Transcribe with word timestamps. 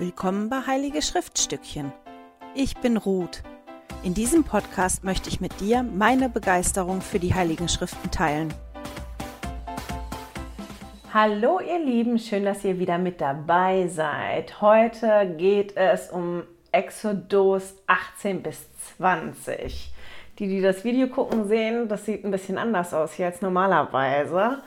Willkommen 0.00 0.48
bei 0.48 0.60
Heilige 0.64 1.02
Schriftstückchen. 1.02 1.92
Ich 2.54 2.76
bin 2.76 2.96
Ruth. 2.96 3.42
In 4.04 4.14
diesem 4.14 4.44
Podcast 4.44 5.02
möchte 5.02 5.28
ich 5.28 5.40
mit 5.40 5.58
dir 5.58 5.82
meine 5.82 6.28
Begeisterung 6.28 7.00
für 7.00 7.18
die 7.18 7.34
Heiligen 7.34 7.68
Schriften 7.68 8.08
teilen. 8.12 8.54
Hallo 11.12 11.58
ihr 11.58 11.80
Lieben, 11.80 12.20
schön, 12.20 12.44
dass 12.44 12.64
ihr 12.64 12.78
wieder 12.78 12.96
mit 12.96 13.20
dabei 13.20 13.88
seid. 13.88 14.60
Heute 14.60 15.34
geht 15.36 15.76
es 15.76 16.10
um 16.10 16.44
Exodus 16.70 17.74
18 17.88 18.44
bis 18.44 18.68
20. 18.98 19.92
Die, 20.38 20.46
die 20.46 20.60
das 20.60 20.84
Video 20.84 21.08
gucken, 21.08 21.48
sehen, 21.48 21.88
das 21.88 22.04
sieht 22.04 22.24
ein 22.24 22.30
bisschen 22.30 22.56
anders 22.56 22.94
aus 22.94 23.14
hier 23.14 23.26
als 23.26 23.42
normalerweise. 23.42 24.62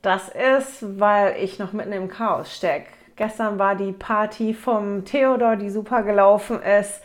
Das 0.00 0.28
ist, 0.28 1.00
weil 1.00 1.42
ich 1.42 1.58
noch 1.58 1.72
mitten 1.72 1.92
im 1.92 2.06
Chaos 2.06 2.54
stecke. 2.54 2.86
Gestern 3.16 3.58
war 3.58 3.76
die 3.76 3.92
Party 3.92 4.54
vom 4.54 5.04
Theodor, 5.04 5.56
die 5.56 5.70
super 5.70 6.02
gelaufen 6.02 6.60
ist. 6.62 7.00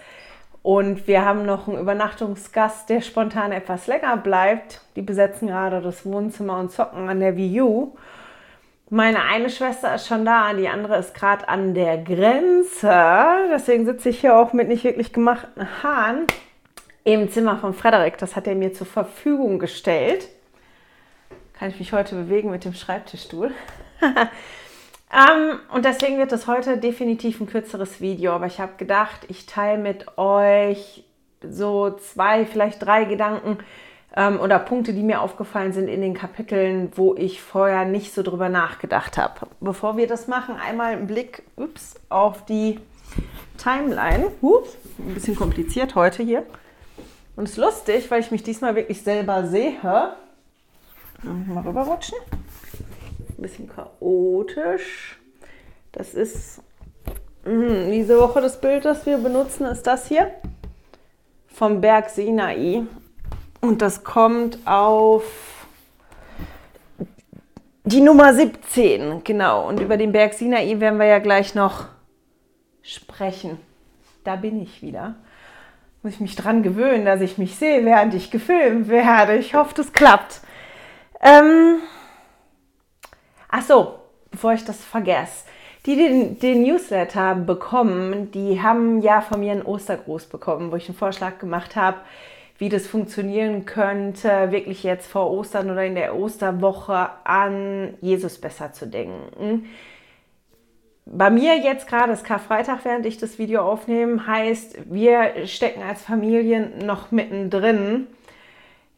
Und 0.61 1.07
wir 1.07 1.23
haben 1.23 1.45
noch 1.45 1.67
einen 1.67 1.79
Übernachtungsgast, 1.79 2.89
der 2.89 3.01
spontan 3.01 3.51
etwas 3.51 3.87
länger 3.87 4.17
bleibt. 4.17 4.81
Die 4.95 5.01
besetzen 5.01 5.47
gerade 5.47 5.81
das 5.81 6.05
Wohnzimmer 6.05 6.59
und 6.59 6.71
zocken 6.71 7.07
an 7.09 7.19
der 7.19 7.37
Wii 7.37 7.61
U. 7.61 7.97
Meine 8.89 9.21
eine 9.21 9.51
Schwester 9.51 9.93
ist 9.93 10.07
schon 10.07 10.25
da, 10.25 10.51
die 10.53 10.67
andere 10.67 10.97
ist 10.97 11.13
gerade 11.13 11.47
an 11.47 11.75
der 11.75 11.99
Grenze. 11.99 12.91
Deswegen 13.51 13.85
sitze 13.85 14.09
ich 14.09 14.19
hier 14.19 14.35
auch 14.35 14.51
mit 14.51 14.67
nicht 14.67 14.83
wirklich 14.83 15.13
gemachten 15.13 15.67
Haaren 15.83 16.25
im 17.03 17.29
Zimmer 17.29 17.57
von 17.57 17.75
Frederik. 17.75 18.17
Das 18.17 18.35
hat 18.35 18.47
er 18.47 18.55
mir 18.55 18.73
zur 18.73 18.87
Verfügung 18.87 19.59
gestellt. 19.59 20.27
Kann 21.53 21.69
ich 21.69 21.79
mich 21.79 21.93
heute 21.93 22.15
bewegen 22.15 22.49
mit 22.49 22.65
dem 22.65 22.73
Schreibtischstuhl. 22.73 23.51
Ähm, 25.11 25.59
und 25.73 25.85
deswegen 25.85 26.17
wird 26.17 26.31
es 26.31 26.45
heute 26.45 26.77
definitiv 26.77 27.41
ein 27.41 27.47
kürzeres 27.47 27.99
Video, 27.99 28.31
aber 28.31 28.45
ich 28.45 28.59
habe 28.59 28.73
gedacht, 28.77 29.25
ich 29.27 29.47
teile 29.47 29.81
mit 29.81 30.17
euch 30.17 31.03
so 31.41 31.91
zwei, 31.91 32.45
vielleicht 32.45 32.85
drei 32.85 33.05
Gedanken 33.05 33.57
ähm, 34.15 34.39
oder 34.39 34.59
Punkte, 34.59 34.93
die 34.93 35.01
mir 35.01 35.21
aufgefallen 35.21 35.73
sind 35.73 35.87
in 35.87 36.01
den 36.01 36.13
Kapiteln, 36.13 36.91
wo 36.95 37.15
ich 37.15 37.41
vorher 37.41 37.85
nicht 37.85 38.13
so 38.13 38.21
drüber 38.21 38.49
nachgedacht 38.49 39.17
habe. 39.17 39.47
Bevor 39.61 39.97
wir 39.97 40.05
das 40.05 40.27
machen, 40.27 40.55
einmal 40.55 40.93
einen 40.93 41.07
Blick 41.07 41.43
ups, 41.55 41.95
auf 42.09 42.45
die 42.45 42.79
Timeline. 43.57 44.31
Ups, 44.41 44.77
ein 44.99 45.15
bisschen 45.15 45.35
kompliziert 45.35 45.95
heute 45.95 46.21
hier. 46.21 46.45
Und 47.35 47.45
es 47.45 47.51
ist 47.51 47.57
lustig, 47.57 48.11
weil 48.11 48.19
ich 48.19 48.29
mich 48.29 48.43
diesmal 48.43 48.75
wirklich 48.75 49.01
selber 49.01 49.47
sehe. 49.47 49.73
Mal 49.81 51.63
rüberrutschen 51.65 52.17
ein 53.39 53.41
bisschen 53.41 53.69
chaotisch. 53.69 55.17
Das 55.91 56.13
ist 56.13 56.61
mh, 57.45 57.89
diese 57.91 58.19
Woche 58.19 58.41
das 58.41 58.59
Bild, 58.59 58.85
das 58.85 59.05
wir 59.05 59.17
benutzen, 59.17 59.65
ist 59.65 59.87
das 59.87 60.07
hier 60.07 60.31
vom 61.47 61.81
Berg 61.81 62.09
Sinai. 62.09 62.83
Und 63.61 63.81
das 63.81 64.03
kommt 64.03 64.59
auf 64.65 65.23
die 67.83 68.01
Nummer 68.01 68.33
17, 68.33 69.23
genau. 69.23 69.67
Und 69.67 69.79
über 69.79 69.97
den 69.97 70.11
Berg 70.11 70.33
Sinai 70.33 70.79
werden 70.79 70.99
wir 70.99 71.07
ja 71.07 71.19
gleich 71.19 71.55
noch 71.55 71.85
sprechen. 72.81 73.57
Da 74.23 74.35
bin 74.35 74.61
ich 74.61 74.81
wieder. 74.81 75.15
Muss 76.03 76.13
ich 76.13 76.19
mich 76.19 76.35
dran 76.35 76.61
gewöhnen, 76.61 77.05
dass 77.05 77.21
ich 77.21 77.37
mich 77.37 77.55
sehe, 77.55 77.83
während 77.83 78.13
ich 78.13 78.31
gefilmt 78.31 78.89
werde. 78.89 79.35
Ich 79.37 79.53
hoffe, 79.53 79.73
das 79.75 79.91
klappt. 79.91 80.41
Ähm, 81.21 81.79
Ach 83.49 83.63
so, 83.63 83.95
bevor 84.31 84.53
ich 84.53 84.63
das 84.63 84.83
vergesse. 84.83 85.45
Die, 85.85 85.95
die 85.95 86.35
den, 86.39 86.61
Newsletter 86.63 87.35
bekommen, 87.35 88.31
die 88.31 88.61
haben 88.61 89.01
ja 89.01 89.21
von 89.21 89.39
mir 89.39 89.53
einen 89.53 89.61
Ostergruß 89.63 90.25
bekommen, 90.27 90.71
wo 90.71 90.75
ich 90.75 90.87
einen 90.87 90.97
Vorschlag 90.97 91.39
gemacht 91.39 91.75
habe, 91.75 91.97
wie 92.57 92.69
das 92.69 92.85
funktionieren 92.85 93.65
könnte, 93.65 94.51
wirklich 94.51 94.83
jetzt 94.83 95.09
vor 95.09 95.31
Ostern 95.31 95.71
oder 95.71 95.85
in 95.85 95.95
der 95.95 96.15
Osterwoche 96.15 97.09
an 97.23 97.93
Jesus 98.01 98.37
besser 98.37 98.73
zu 98.73 98.85
denken. 98.87 99.69
Bei 101.05 101.31
mir 101.31 101.57
jetzt 101.57 101.87
gerade 101.87 102.11
ist 102.11 102.25
Karfreitag, 102.25 102.83
während 102.83 103.05
ich 103.05 103.17
das 103.17 103.39
Video 103.39 103.61
aufnehme, 103.61 104.27
heißt, 104.27 104.93
wir 104.93 105.47
stecken 105.47 105.81
als 105.81 106.03
Familien 106.03 106.85
noch 106.85 107.11
mittendrin. 107.11 108.07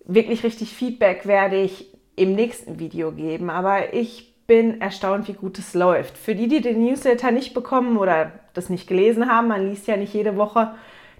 Wirklich 0.04 0.44
richtig 0.44 0.74
Feedback 0.74 1.26
werde 1.26 1.62
ich 1.62 1.88
im 2.16 2.34
nächsten 2.34 2.80
Video 2.80 3.12
geben, 3.12 3.50
aber 3.50 3.94
ich 3.94 4.31
bin 4.52 4.82
erstaunt, 4.82 5.30
wie 5.30 5.34
gut 5.34 5.58
es 5.60 5.74
läuft. 5.74 6.18
Für 6.18 6.36
die, 6.36 6.50
die 6.50 6.60
den 6.60 6.84
Newsletter 6.84 7.32
nicht 7.32 7.54
bekommen 7.54 7.96
oder 7.96 8.34
das 8.54 8.70
nicht 8.70 8.86
gelesen 8.86 9.32
haben, 9.32 9.48
man 9.48 9.66
liest 9.66 9.88
ja 9.88 9.96
nicht 9.96 10.14
jede 10.14 10.36
Woche 10.36 10.76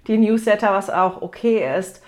die 0.06 0.18
Newsletter, 0.18 0.74
was 0.74 0.90
auch 0.90 1.22
okay 1.22 1.66
ist. 1.78 2.02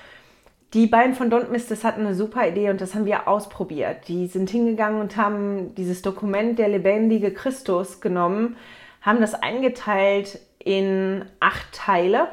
Die 0.75 0.87
beiden 0.87 1.15
von 1.15 1.33
Don't 1.33 1.49
Miss, 1.49 1.67
das 1.67 1.83
hatten 1.83 2.03
eine 2.03 2.15
super 2.15 2.47
Idee 2.47 2.69
und 2.69 2.79
das 2.83 2.95
haben 2.95 3.07
wir 3.07 3.27
ausprobiert. 3.27 4.07
Die 4.07 4.27
sind 4.27 4.51
hingegangen 4.51 5.01
und 5.01 5.17
haben 5.17 5.75
dieses 5.77 6.03
Dokument 6.03 6.59
der 6.59 6.69
lebendige 6.69 7.33
Christus 7.33 8.03
genommen, 8.03 8.59
haben 9.01 9.23
das 9.23 9.33
eingeteilt 9.33 10.39
in 10.59 11.25
acht 11.41 11.73
Teile 11.73 12.29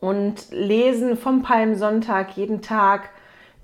und 0.00 0.50
lesen 0.50 1.16
vom 1.16 1.42
Palmsonntag 1.42 2.36
jeden 2.36 2.62
Tag 2.62 3.10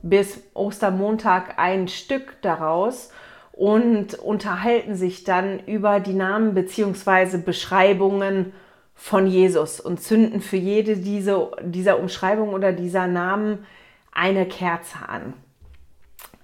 bis 0.03 0.45
Ostermontag 0.55 1.59
ein 1.59 1.89
Stück 1.89 2.41
daraus 2.43 3.11
und 3.59 4.15
unterhalten 4.15 4.95
sich 4.95 5.25
dann 5.25 5.59
über 5.67 5.99
die 5.99 6.15
Namen 6.15 6.55
bzw. 6.55 7.39
Beschreibungen 7.39 8.53
von 8.95 9.27
Jesus 9.27 9.81
und 9.81 10.01
zünden 10.01 10.41
für 10.41 10.57
jede 10.57 10.97
diese, 10.97 11.51
dieser 11.63 11.99
Umschreibung 11.99 12.55
oder 12.55 12.71
dieser 12.73 13.09
Namen 13.09 13.67
eine 14.13 14.47
Kerze 14.47 14.99
an. 15.09 15.35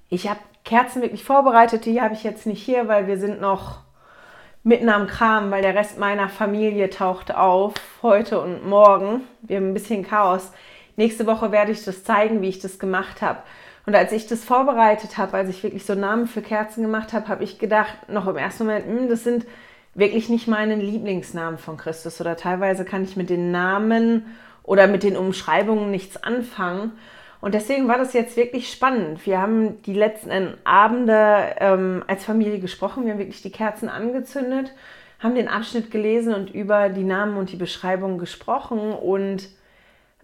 Ich 0.08 0.28
habe 0.28 0.40
Kerzen 0.64 1.02
wirklich 1.02 1.22
vorbereitet, 1.22 1.84
die 1.84 2.00
habe 2.00 2.14
ich 2.14 2.24
jetzt 2.24 2.46
nicht 2.46 2.62
hier, 2.62 2.88
weil 2.88 3.06
wir 3.06 3.16
sind 3.16 3.40
noch 3.40 3.78
mitten 4.64 4.88
am 4.88 5.06
Kram, 5.06 5.52
weil 5.52 5.62
der 5.62 5.76
Rest 5.76 6.00
meiner 6.00 6.28
Familie 6.28 6.90
taucht 6.90 7.32
auf 7.32 7.74
heute 8.02 8.40
und 8.40 8.66
morgen. 8.66 9.20
Wir 9.42 9.58
haben 9.58 9.68
ein 9.68 9.74
bisschen 9.74 10.04
Chaos. 10.04 10.50
Nächste 10.96 11.26
Woche 11.26 11.52
werde 11.52 11.70
ich 11.70 11.84
das 11.84 12.02
zeigen, 12.02 12.42
wie 12.42 12.48
ich 12.48 12.58
das 12.58 12.80
gemacht 12.80 13.22
habe. 13.22 13.38
Und 13.86 13.94
als 13.94 14.12
ich 14.12 14.26
das 14.26 14.44
vorbereitet 14.44 15.18
habe, 15.18 15.36
als 15.36 15.50
ich 15.50 15.62
wirklich 15.62 15.84
so 15.84 15.94
Namen 15.94 16.26
für 16.26 16.42
Kerzen 16.42 16.82
gemacht 16.82 17.12
habe, 17.12 17.28
habe 17.28 17.44
ich 17.44 17.58
gedacht, 17.58 18.08
noch 18.08 18.26
im 18.26 18.36
ersten 18.36 18.64
Moment, 18.64 18.86
hm, 18.86 19.08
das 19.08 19.24
sind 19.24 19.46
wirklich 19.94 20.28
nicht 20.28 20.48
meine 20.48 20.76
Lieblingsnamen 20.76 21.58
von 21.58 21.76
Christus. 21.76 22.20
Oder 22.20 22.36
teilweise 22.36 22.84
kann 22.84 23.04
ich 23.04 23.16
mit 23.16 23.30
den 23.30 23.50
Namen 23.50 24.24
oder 24.62 24.86
mit 24.86 25.02
den 25.02 25.16
Umschreibungen 25.16 25.90
nichts 25.90 26.22
anfangen. 26.22 26.92
Und 27.42 27.52
deswegen 27.52 27.88
war 27.88 27.98
das 27.98 28.14
jetzt 28.14 28.38
wirklich 28.38 28.72
spannend. 28.72 29.26
Wir 29.26 29.38
haben 29.38 29.82
die 29.82 29.92
letzten 29.92 30.54
Abende 30.64 31.54
ähm, 31.58 32.02
als 32.06 32.24
Familie 32.24 32.58
gesprochen. 32.58 33.04
Wir 33.04 33.12
haben 33.12 33.18
wirklich 33.18 33.42
die 33.42 33.52
Kerzen 33.52 33.90
angezündet, 33.90 34.72
haben 35.20 35.34
den 35.34 35.48
Abschnitt 35.48 35.90
gelesen 35.90 36.32
und 36.32 36.54
über 36.54 36.88
die 36.88 37.04
Namen 37.04 37.36
und 37.36 37.52
die 37.52 37.56
Beschreibung 37.56 38.16
gesprochen. 38.16 38.94
Und 38.94 39.50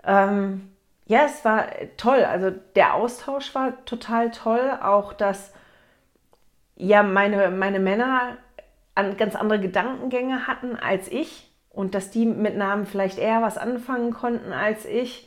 ähm, 0.03 0.71
ja, 1.11 1.25
es 1.25 1.45
war 1.45 1.67
toll. 1.97 2.25
Also 2.25 2.53
der 2.77 2.95
Austausch 2.95 3.53
war 3.53 3.85
total 3.85 4.31
toll. 4.31 4.79
Auch 4.81 5.13
dass 5.13 5.53
ja 6.77 7.03
meine, 7.03 7.51
meine 7.51 7.81
Männer 7.81 8.37
an 8.95 9.17
ganz 9.17 9.35
andere 9.35 9.59
Gedankengänge 9.59 10.47
hatten 10.47 10.77
als 10.77 11.11
ich 11.11 11.51
und 11.71 11.97
dass 11.97 12.13
die 12.13 12.27
mit 12.27 12.57
Namen 12.57 12.87
vielleicht 12.87 13.19
eher 13.19 13.43
was 13.43 13.59
anfangen 13.59 14.13
konnten 14.13 14.53
als 14.53 14.85
ich. 14.87 15.27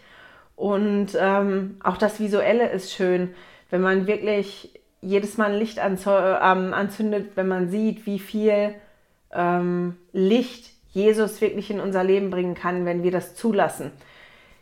Und 0.56 1.18
ähm, 1.20 1.82
auch 1.84 1.98
das 1.98 2.22
Visuelle 2.22 2.70
ist 2.70 2.94
schön, 2.94 3.34
wenn 3.70 3.82
man 3.82 4.08
wirklich 4.08 4.80
jedes 5.02 5.38
Mal 5.38 5.52
ein 5.52 5.60
Licht 5.60 5.80
ähm, 5.84 6.74
anzündet, 6.74 7.32
wenn 7.36 7.50
man 7.50 7.68
sieht, 7.68 8.06
wie 8.06 8.20
viel 8.20 8.74
ähm, 9.34 9.98
Licht 10.14 10.72
Jesus 10.92 11.42
wirklich 11.42 11.70
in 11.72 11.82
unser 11.82 12.06
Leben 12.06 12.30
bringen 12.30 12.56
kann, 12.56 12.86
wenn 12.86 13.04
wir 13.04 13.12
das 13.12 13.36
zulassen. 13.36 13.92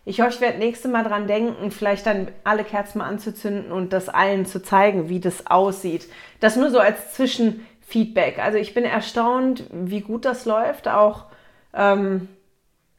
Ich 0.03 0.19
hoffe, 0.19 0.31
ich 0.31 0.41
werde 0.41 0.57
nächste 0.57 0.87
Mal 0.87 1.03
dran 1.03 1.27
denken, 1.27 1.69
vielleicht 1.69 2.05
dann 2.07 2.29
alle 2.43 2.63
Kerzen 2.63 2.99
mal 2.99 3.07
anzuzünden 3.07 3.71
und 3.71 3.93
das 3.93 4.09
allen 4.09 4.45
zu 4.45 4.61
zeigen, 4.63 5.09
wie 5.09 5.19
das 5.19 5.47
aussieht. 5.47 6.07
Das 6.39 6.55
nur 6.55 6.71
so 6.71 6.79
als 6.79 7.13
Zwischenfeedback. 7.13 8.39
Also 8.39 8.57
ich 8.57 8.73
bin 8.73 8.83
erstaunt, 8.83 9.65
wie 9.71 10.01
gut 10.01 10.25
das 10.25 10.45
läuft. 10.45 10.87
Auch 10.87 11.25
ähm, 11.73 12.27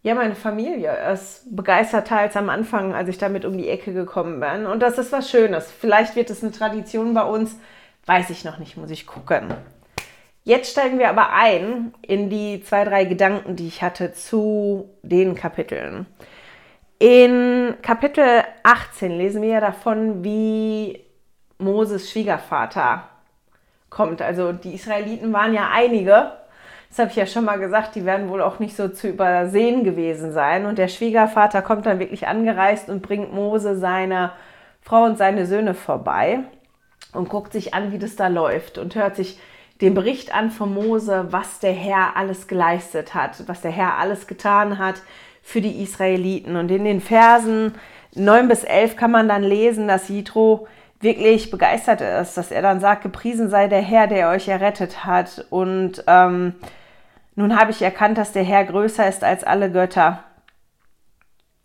ja, 0.04 0.14
meine 0.14 0.34
Familie 0.34 0.96
ist 1.12 1.54
begeisterter 1.54 2.19
als 2.19 2.37
am 2.37 2.50
Anfang, 2.50 2.94
als 2.94 3.08
ich 3.08 3.19
damit 3.19 3.44
um 3.44 3.56
die 3.56 3.69
Ecke 3.69 3.93
gekommen 3.93 4.40
bin. 4.40 4.66
Und 4.66 4.81
das 4.81 4.99
ist 4.99 5.12
was 5.12 5.31
Schönes. 5.31 5.70
Vielleicht 5.70 6.16
wird 6.16 6.31
es 6.31 6.43
eine 6.43 6.52
Tradition 6.52 7.14
bei 7.14 7.22
uns. 7.22 7.56
Weiß 8.06 8.31
ich 8.31 8.44
noch 8.44 8.58
nicht, 8.58 8.76
muss 8.76 8.90
ich 8.90 9.06
gucken. 9.06 9.54
Jetzt 10.44 10.72
steigen 10.72 10.99
wir 10.99 11.08
aber 11.08 11.32
ein 11.32 11.94
in 12.02 12.31
die 12.31 12.62
zwei, 12.64 12.84
drei 12.84 13.04
Gedanken, 13.04 13.54
die 13.54 13.69
ich 13.69 13.81
hatte 13.81 14.12
zu 14.12 14.90
den 15.02 15.37
Kapiteln. 15.37 16.06
In 17.02 17.75
Kapitel 17.82 18.44
18 18.62 19.19
lesen 19.19 19.43
wir 19.43 19.49
ja 19.49 19.60
davon, 19.60 20.22
wie 20.22 21.04
Moses 21.58 22.08
Schwiegervater 22.08 23.08
kommt. 23.90 24.22
Also 24.22 24.52
die 24.52 24.75
Israeliten 24.75 25.32
waren 25.32 25.52
ja 25.52 25.70
einige. 25.72 26.31
das 26.88 27.00
habe 27.00 27.10
ich 27.10 27.16
ja 27.16 27.26
schon 27.26 27.44
mal 27.44 27.58
gesagt, 27.58 27.96
die 27.96 28.04
werden 28.04 28.28
wohl 28.28 28.40
auch 28.40 28.60
nicht 28.60 28.76
so 28.76 28.87
zu 28.87 29.08
übersehen 29.08 29.82
gewesen 29.82 30.31
sein. 30.31 30.64
Und 30.64 30.78
der 30.78 30.87
Schwiegervater 30.87 31.60
kommt 31.60 31.87
dann 31.87 31.99
wirklich 31.99 32.28
angereist 32.28 32.88
und 32.88 33.02
bringt 33.02 33.34
Mose 33.34 33.76
seine 33.76 34.31
Frau 34.81 35.02
und 35.02 35.19
seine 35.19 35.46
Söhne 35.46 35.75
vorbei 35.75 36.44
und 37.14 37.28
guckt 37.28 37.52
sich 37.52 37.75
an, 37.75 37.90
wie 37.90 37.99
das 37.99 38.14
da 38.14 38.28
läuft 38.28 38.78
und 38.78 38.94
hört 38.94 39.16
sich 39.16 39.40
den 39.81 39.94
Bericht 39.94 40.32
an 40.32 40.52
von 40.52 40.72
Mose, 40.72 41.26
was 41.31 41.58
der 41.58 41.72
Herr 41.72 42.16
alles 42.16 42.46
geleistet 42.46 43.12
hat, 43.12 43.43
was 43.49 43.60
der 43.60 43.72
Herr 43.72 43.99
alles 43.99 44.28
getan 44.28 44.78
hat 44.78 45.02
für 45.42 45.60
die 45.60 45.82
Israeliten. 45.82 46.56
Und 46.56 46.70
in 46.70 46.84
den 46.84 47.00
Versen 47.00 47.74
9 48.14 48.48
bis 48.48 48.64
11 48.64 48.96
kann 48.96 49.10
man 49.10 49.28
dann 49.28 49.42
lesen, 49.42 49.88
dass 49.88 50.08
Jitro 50.08 50.68
wirklich 51.00 51.50
begeistert 51.50 52.00
ist, 52.00 52.36
dass 52.36 52.52
er 52.52 52.62
dann 52.62 52.80
sagt, 52.80 53.02
gepriesen 53.02 53.50
sei 53.50 53.66
der 53.66 53.82
Herr, 53.82 54.06
der 54.06 54.30
euch 54.30 54.48
errettet 54.48 55.04
hat. 55.04 55.46
Und 55.50 56.04
ähm, 56.06 56.54
nun 57.34 57.58
habe 57.58 57.72
ich 57.72 57.82
erkannt, 57.82 58.18
dass 58.18 58.32
der 58.32 58.44
Herr 58.44 58.64
größer 58.64 59.08
ist 59.08 59.24
als 59.24 59.42
alle 59.42 59.70
Götter 59.70 60.22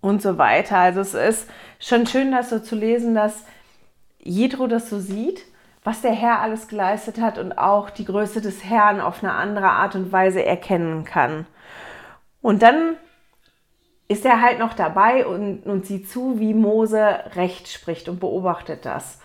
und 0.01 0.21
so 0.21 0.38
weiter. 0.38 0.77
Also 0.77 1.01
es 1.01 1.13
ist 1.13 1.50
schon 1.79 2.07
schön, 2.07 2.31
das 2.31 2.50
so 2.50 2.59
zu 2.59 2.75
lesen, 2.75 3.13
dass 3.13 3.44
Jethro 4.19 4.68
das 4.68 4.89
so 4.89 5.00
sieht, 5.00 5.44
was 5.83 6.01
der 6.01 6.12
Herr 6.12 6.41
alles 6.41 6.68
geleistet 6.68 7.19
hat 7.21 7.38
und 7.38 7.57
auch 7.57 7.89
die 7.89 8.06
Größe 8.06 8.41
des 8.41 8.63
Herrn 8.63 9.00
auf 9.00 9.24
eine 9.24 9.33
andere 9.33 9.69
Art 9.69 9.95
und 9.95 10.12
Weise 10.12 10.44
erkennen 10.44 11.06
kann. 11.06 11.45
Und 12.41 12.62
dann 12.62 12.97
ist 14.07 14.25
er 14.25 14.42
halt 14.42 14.59
noch 14.59 14.74
dabei 14.74 15.25
und, 15.25 15.65
und 15.65 15.86
sieht 15.86 16.09
zu, 16.09 16.39
wie 16.39 16.54
Mose 16.54 17.06
Recht 17.36 17.68
spricht 17.68 18.07
und 18.07 18.19
beobachtet 18.19 18.86
das. 18.86 19.19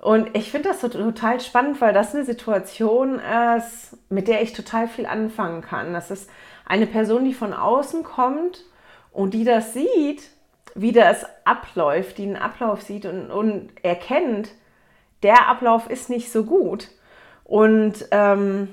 Und 0.00 0.34
ich 0.36 0.50
finde 0.50 0.70
das 0.70 0.80
so 0.80 0.88
total 0.88 1.40
spannend, 1.40 1.80
weil 1.80 1.92
das 1.92 2.14
eine 2.14 2.24
Situation 2.24 3.20
ist, 3.56 3.96
mit 4.08 4.28
der 4.28 4.42
ich 4.42 4.52
total 4.52 4.88
viel 4.88 5.06
anfangen 5.06 5.62
kann. 5.62 5.92
Das 5.92 6.10
ist 6.10 6.30
eine 6.66 6.86
Person, 6.86 7.24
die 7.24 7.34
von 7.34 7.52
außen 7.52 8.02
kommt 8.02 8.64
und 9.12 9.34
die 9.34 9.44
das 9.44 9.74
sieht, 9.74 10.30
wie 10.74 10.92
das 10.92 11.26
abläuft, 11.44 12.18
die 12.18 12.24
einen 12.24 12.36
Ablauf 12.36 12.82
sieht 12.82 13.04
und, 13.06 13.30
und 13.30 13.70
erkennt, 13.82 14.50
der 15.22 15.48
Ablauf 15.48 15.90
ist 15.90 16.08
nicht 16.08 16.30
so 16.30 16.44
gut. 16.44 16.88
Und 17.44 18.06
ähm, 18.10 18.68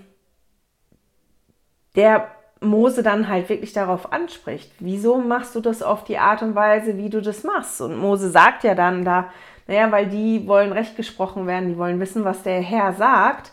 der 1.96 2.32
Mose 2.60 3.04
dann 3.04 3.28
halt 3.28 3.50
wirklich 3.50 3.74
darauf 3.74 4.12
anspricht. 4.12 4.72
Wieso 4.80 5.18
machst 5.18 5.56
du 5.56 5.60
das 5.60 5.84
auf 5.84 6.04
die 6.04 6.18
Art 6.18 6.42
und 6.42 6.56
Weise, 6.56 6.98
wie 6.98 7.10
du 7.10 7.22
das 7.22 7.44
machst? 7.44 7.82
Und 7.82 7.98
Mose 7.98 8.30
sagt 8.30 8.64
ja 8.64 8.76
dann 8.76 9.06
da, 9.06 9.32
naja, 9.68 9.92
weil 9.92 10.08
die 10.08 10.48
wollen 10.48 10.72
recht 10.72 10.96
gesprochen 10.96 11.46
werden, 11.46 11.70
die 11.70 11.78
wollen 11.78 12.00
wissen, 12.00 12.24
was 12.24 12.44
der 12.44 12.62
Herr 12.62 12.94
sagt. 12.94 13.52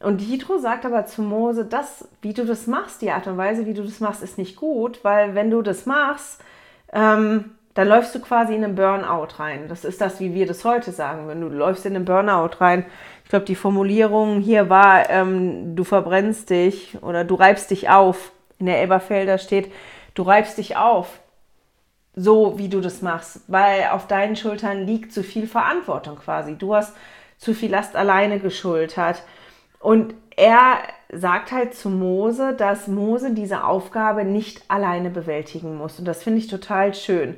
Und 0.00 0.20
Jitro 0.20 0.58
sagt 0.58 0.84
aber 0.84 1.06
zu 1.06 1.22
Mose, 1.22 1.64
das, 1.64 2.08
wie 2.20 2.34
du 2.34 2.44
das 2.44 2.66
machst, 2.66 3.00
die 3.00 3.10
Art 3.10 3.26
und 3.26 3.38
Weise, 3.38 3.64
wie 3.64 3.74
du 3.74 3.82
das 3.82 4.00
machst, 4.00 4.22
ist 4.22 4.36
nicht 4.36 4.56
gut, 4.56 5.02
weil 5.02 5.34
wenn 5.34 5.50
du 5.50 5.62
das 5.62 5.86
machst, 5.86 6.42
ähm, 6.92 7.52
dann 7.74 7.88
läufst 7.88 8.14
du 8.14 8.20
quasi 8.20 8.54
in 8.54 8.62
einen 8.62 8.76
Burnout 8.76 9.38
rein. 9.38 9.66
Das 9.68 9.84
ist 9.84 10.00
das, 10.00 10.20
wie 10.20 10.34
wir 10.34 10.46
das 10.46 10.64
heute 10.64 10.92
sagen. 10.92 11.26
Wenn 11.26 11.40
du 11.40 11.48
läufst 11.48 11.86
in 11.86 11.96
einen 11.96 12.04
Burnout 12.04 12.60
rein, 12.60 12.86
ich 13.24 13.30
glaube, 13.30 13.46
die 13.46 13.56
Formulierung 13.56 14.40
hier 14.40 14.68
war, 14.68 15.10
ähm, 15.10 15.74
du 15.74 15.82
verbrennst 15.82 16.50
dich 16.50 16.98
oder 17.02 17.24
du 17.24 17.34
reibst 17.34 17.70
dich 17.70 17.88
auf. 17.88 18.32
In 18.58 18.66
der 18.66 18.80
Elberfelder 18.80 19.38
steht, 19.38 19.72
du 20.14 20.22
reibst 20.22 20.58
dich 20.58 20.76
auf 20.76 21.20
so, 22.16 22.58
wie 22.58 22.68
du 22.68 22.80
das 22.80 23.02
machst, 23.02 23.40
weil 23.48 23.88
auf 23.90 24.06
deinen 24.06 24.36
Schultern 24.36 24.86
liegt 24.86 25.12
zu 25.12 25.22
viel 25.22 25.46
Verantwortung 25.46 26.16
quasi. 26.16 26.56
Du 26.56 26.74
hast 26.74 26.94
zu 27.38 27.54
viel 27.54 27.70
Last 27.70 27.96
alleine 27.96 28.38
geschultert. 28.38 29.22
Und 29.80 30.14
er 30.36 30.78
sagt 31.12 31.52
halt 31.52 31.74
zu 31.74 31.90
Mose, 31.90 32.54
dass 32.54 32.88
Mose 32.88 33.32
diese 33.32 33.64
Aufgabe 33.64 34.24
nicht 34.24 34.62
alleine 34.68 35.10
bewältigen 35.10 35.76
muss. 35.76 35.98
Und 35.98 36.06
das 36.06 36.22
finde 36.22 36.38
ich 36.38 36.46
total 36.46 36.94
schön. 36.94 37.36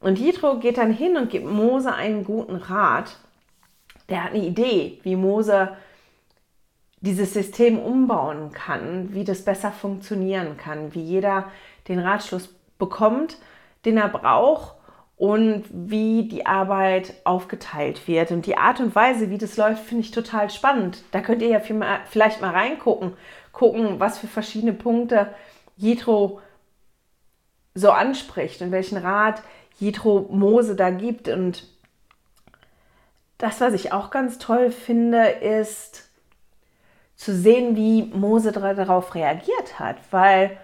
Und 0.00 0.18
Jitro 0.18 0.58
geht 0.58 0.78
dann 0.78 0.92
hin 0.92 1.16
und 1.16 1.30
gibt 1.30 1.46
Mose 1.46 1.92
einen 1.92 2.24
guten 2.24 2.56
Rat. 2.56 3.16
Der 4.08 4.24
hat 4.24 4.32
eine 4.32 4.44
Idee, 4.44 5.00
wie 5.02 5.16
Mose 5.16 5.76
dieses 7.00 7.34
System 7.34 7.78
umbauen 7.78 8.52
kann, 8.52 9.12
wie 9.12 9.24
das 9.24 9.44
besser 9.44 9.70
funktionieren 9.70 10.56
kann, 10.56 10.94
wie 10.94 11.02
jeder 11.02 11.50
den 11.88 11.98
Ratschluss 11.98 12.48
bekommt 12.78 13.38
den 13.86 13.96
er 13.96 14.08
braucht 14.08 14.74
und 15.16 15.64
wie 15.70 16.28
die 16.28 16.44
Arbeit 16.44 17.14
aufgeteilt 17.24 18.06
wird. 18.06 18.32
Und 18.32 18.44
die 18.44 18.58
Art 18.58 18.80
und 18.80 18.94
Weise, 18.94 19.30
wie 19.30 19.38
das 19.38 19.56
läuft, 19.56 19.84
finde 19.84 20.02
ich 20.02 20.10
total 20.10 20.50
spannend. 20.50 21.02
Da 21.12 21.22
könnt 21.22 21.40
ihr 21.40 21.48
ja 21.48 21.60
vielleicht 21.60 22.42
mal 22.42 22.50
reingucken, 22.50 23.14
gucken, 23.52 23.98
was 23.98 24.18
für 24.18 24.26
verschiedene 24.26 24.74
Punkte 24.74 25.32
Jethro 25.76 26.40
so 27.74 27.90
anspricht 27.90 28.60
und 28.60 28.72
welchen 28.72 28.98
Rat 28.98 29.42
Jethro 29.78 30.26
Mose 30.30 30.74
da 30.74 30.90
gibt. 30.90 31.28
Und 31.28 31.66
das, 33.38 33.60
was 33.60 33.72
ich 33.72 33.92
auch 33.92 34.10
ganz 34.10 34.38
toll 34.38 34.70
finde, 34.70 35.28
ist 35.28 36.10
zu 37.16 37.34
sehen, 37.34 37.76
wie 37.76 38.04
Mose 38.14 38.52
darauf 38.52 39.14
reagiert 39.14 39.78
hat, 39.78 39.96
weil 40.10 40.58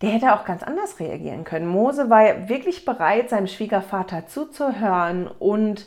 der 0.00 0.10
hätte 0.10 0.34
auch 0.34 0.46
ganz 0.46 0.62
anders 0.62 0.98
reagieren 0.98 1.44
können. 1.44 1.66
Mose 1.66 2.08
war 2.08 2.48
wirklich 2.48 2.86
bereit, 2.86 3.28
seinem 3.28 3.46
Schwiegervater 3.46 4.26
zuzuhören 4.26 5.28
und 5.28 5.86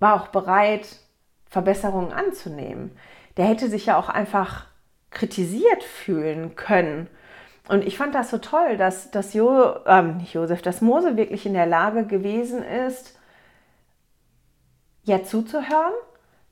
war 0.00 0.14
auch 0.14 0.28
bereit, 0.28 0.86
Verbesserungen 1.50 2.12
anzunehmen. 2.12 2.96
Der 3.36 3.44
hätte 3.44 3.68
sich 3.68 3.86
ja 3.86 3.98
auch 3.98 4.08
einfach 4.08 4.66
kritisiert 5.10 5.84
fühlen 5.84 6.56
können. 6.56 7.08
Und 7.68 7.86
ich 7.86 7.96
fand 7.96 8.14
das 8.14 8.30
so 8.30 8.38
toll, 8.38 8.76
dass, 8.76 9.10
dass 9.10 9.34
jo, 9.34 9.76
ähm, 9.86 10.16
nicht 10.18 10.34
Josef, 10.34 10.62
dass 10.62 10.80
Mose 10.80 11.16
wirklich 11.16 11.46
in 11.46 11.54
der 11.54 11.66
Lage 11.66 12.06
gewesen 12.06 12.62
ist, 12.62 13.18
ja 15.04 15.22
zuzuhören, 15.22 15.92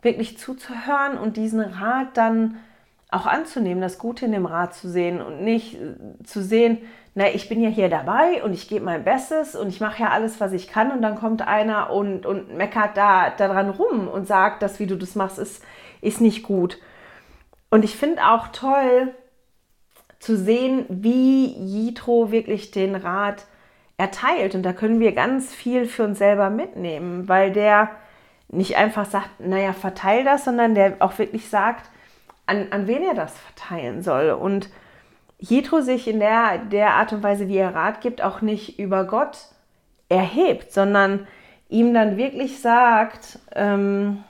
wirklich 0.03 0.39
zuzuhören 0.39 1.17
und 1.17 1.37
diesen 1.37 1.61
Rat 1.61 2.17
dann 2.17 2.59
auch 3.11 3.27
anzunehmen, 3.27 3.83
das 3.83 3.99
Gute 3.99 4.25
in 4.25 4.33
dem 4.33 4.47
Rat 4.47 4.75
zu 4.75 4.89
sehen 4.89 5.21
und 5.21 5.43
nicht 5.43 5.75
äh, 5.75 6.25
zu 6.25 6.43
sehen, 6.43 6.79
na, 7.15 7.29
ich 7.29 7.49
bin 7.49 7.63
ja 7.63 7.69
hier 7.69 7.91
dabei 7.91 8.43
und 8.43 8.55
ich 8.55 8.69
gebe 8.69 8.87
mein 8.87 9.05
Bestes 9.05 9.55
und 9.55 9.69
ich 9.69 9.81
mache 9.81 10.03
ja 10.03 10.09
alles, 10.09 10.41
was 10.41 10.53
ich 10.55 10.69
kann 10.69 10.91
und 10.91 11.03
dann 11.03 11.17
kommt 11.17 11.47
einer 11.47 11.91
und, 11.91 12.25
und 12.25 12.57
meckert 12.57 12.97
da 12.97 13.29
daran 13.29 13.69
rum 13.69 14.09
und 14.09 14.27
sagt, 14.27 14.63
das, 14.63 14.81
wie 14.81 14.87
du 14.87 14.97
das 14.97 15.15
machst, 15.15 15.39
ist, 15.39 15.63
ist 16.01 16.23
nicht 16.23 16.43
gut. 16.43 16.79
Und 17.69 17.85
ich 17.85 17.97
finde 17.97 18.27
auch 18.27 18.49
toll 18.49 19.15
zu 20.21 20.39
sehen, 20.39 20.87
wie 20.89 21.47
Jitro 21.47 22.31
wirklich 22.31 22.71
den 22.71 22.95
Rat 22.95 23.45
erteilt. 23.99 24.55
Und 24.55 24.63
da 24.63 24.73
können 24.73 25.01
wir 25.01 25.13
ganz 25.13 25.53
viel 25.53 25.87
für 25.87 26.05
uns 26.05 26.19
selber 26.19 26.49
mitnehmen, 26.49 27.29
weil 27.29 27.53
der 27.53 27.91
nicht 28.53 28.77
einfach 28.77 29.07
sagt, 29.07 29.41
naja, 29.41 29.73
verteil 29.73 30.25
das, 30.25 30.45
sondern 30.45 30.75
der 30.75 30.97
auch 31.01 31.19
wirklich 31.19 31.49
sagt, 31.49 31.91
an, 32.47 32.69
an 32.71 32.87
wen 32.87 33.03
er 33.03 33.15
das 33.15 33.37
verteilen 33.37 34.03
soll. 34.03 34.31
Und 34.31 34.69
Jethro 35.39 35.81
sich 35.81 36.07
in 36.07 36.21
der, 36.21 36.59
der 36.59 36.95
Art 36.95 37.13
und 37.13 37.23
Weise, 37.23 37.49
wie 37.49 37.57
er 37.57 37.75
Rat 37.75 38.01
gibt, 38.01 38.23
auch 38.23 38.43
nicht 38.43 38.79
über 38.79 39.05
Gott 39.05 39.39
erhebt, 40.09 40.73
sondern 40.73 41.27
ihm 41.69 41.95
dann 41.95 42.17
wirklich 42.19 42.61
sagt, 42.61 43.39
ähm, 43.55 44.23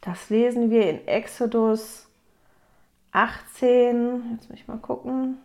das 0.00 0.30
lesen 0.30 0.70
wir 0.70 0.88
in 0.88 1.06
Exodus 1.08 2.08
18, 3.10 4.36
jetzt 4.36 4.48
muss 4.48 4.60
ich 4.60 4.68
mal 4.68 4.78
gucken, 4.78 5.38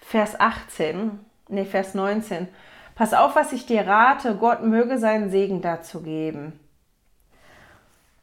Vers 0.00 0.38
18, 0.38 1.18
nee, 1.48 1.64
Vers 1.64 1.94
19. 1.94 2.48
Pass 2.98 3.14
auf, 3.14 3.34
was 3.34 3.54
ich 3.54 3.64
dir 3.64 3.86
rate, 3.86 4.34
Gott 4.34 4.62
möge 4.62 4.98
seinen 4.98 5.30
Segen 5.30 5.62
dazu 5.62 6.02
geben 6.02 6.52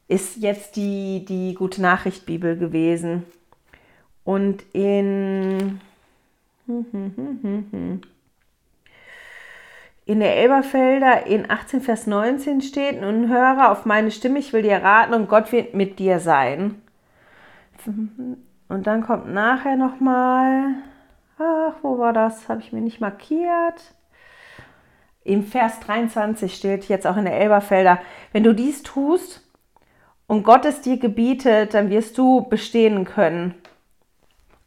ist 0.07 0.37
jetzt 0.37 0.75
die, 0.75 1.25
die 1.25 1.55
Gute 1.55 1.81
Nachricht 1.81 2.25
Bibel 2.25 2.57
gewesen. 2.57 3.25
Und 4.23 4.63
in, 4.73 5.79
in 10.05 10.19
der 10.19 10.37
Elberfelder 10.37 11.25
in 11.27 11.49
18 11.49 11.81
Vers 11.81 12.07
19 12.07 12.61
steht, 12.61 13.01
nun 13.01 13.29
höre 13.29 13.71
auf 13.71 13.85
meine 13.85 14.11
Stimme, 14.11 14.39
ich 14.39 14.53
will 14.53 14.61
dir 14.61 14.77
raten 14.77 15.13
und 15.13 15.29
Gott 15.29 15.51
wird 15.51 15.73
mit 15.73 15.99
dir 15.99 16.19
sein. 16.19 16.81
Und 18.67 18.87
dann 18.87 19.03
kommt 19.05 19.31
nachher 19.31 19.75
nochmal, 19.75 20.75
ach, 21.37 21.73
wo 21.83 21.99
war 21.99 22.13
das? 22.13 22.49
Habe 22.49 22.61
ich 22.61 22.73
mir 22.73 22.81
nicht 22.81 22.99
markiert. 22.99 23.93
Im 25.25 25.43
Vers 25.43 25.79
23 25.81 26.55
steht 26.55 26.87
jetzt 26.87 27.05
auch 27.05 27.17
in 27.17 27.25
der 27.25 27.37
Elberfelder, 27.37 27.99
wenn 28.31 28.43
du 28.43 28.53
dies 28.53 28.83
tust, 28.83 29.41
und 30.27 30.43
Gott 30.43 30.65
es 30.65 30.81
dir 30.81 30.97
gebietet, 30.97 31.73
dann 31.73 31.89
wirst 31.89 32.17
du 32.17 32.47
bestehen 32.47 33.05
können. 33.05 33.53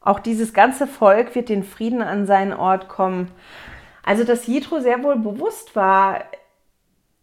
Auch 0.01 0.21
dieses 0.21 0.55
ganze 0.55 0.87
Volk 0.87 1.35
wird 1.35 1.49
den 1.49 1.65
Frieden 1.65 2.03
an 2.03 2.27
seinen 2.27 2.53
Ort 2.53 2.89
kommen. 2.89 3.31
Also, 4.05 4.25
dass 4.25 4.47
Jethro 4.47 4.81
sehr 4.81 5.03
wohl 5.03 5.17
bewusst 5.17 5.75
war, 5.75 6.25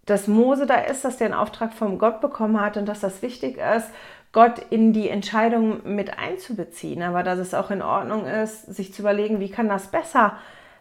dass 0.06 0.28
Mose 0.28 0.66
da 0.66 0.76
ist, 0.76 1.04
dass 1.04 1.18
der 1.18 1.28
einen 1.28 1.34
Auftrag 1.34 1.74
vom 1.74 1.98
Gott 1.98 2.22
bekommen 2.22 2.60
hat 2.60 2.78
und 2.78 2.88
dass 2.88 3.00
das 3.00 3.22
wichtig 3.22 3.58
ist, 3.58 3.90
Gott 4.34 4.60
in 4.70 4.92
die 4.92 5.10
Entscheidung 5.10 5.96
mit 5.96 6.20
einzubeziehen, 6.20 7.02
aber 7.02 7.24
dass 7.24 7.40
es 7.40 7.54
auch 7.54 7.72
in 7.72 7.82
Ordnung 7.82 8.26
ist, 8.26 8.74
sich 8.74 8.94
zu 8.94 9.02
überlegen, 9.02 9.40
wie 9.40 9.50
kann 9.50 9.70
das 9.70 9.88
besser 9.88 10.38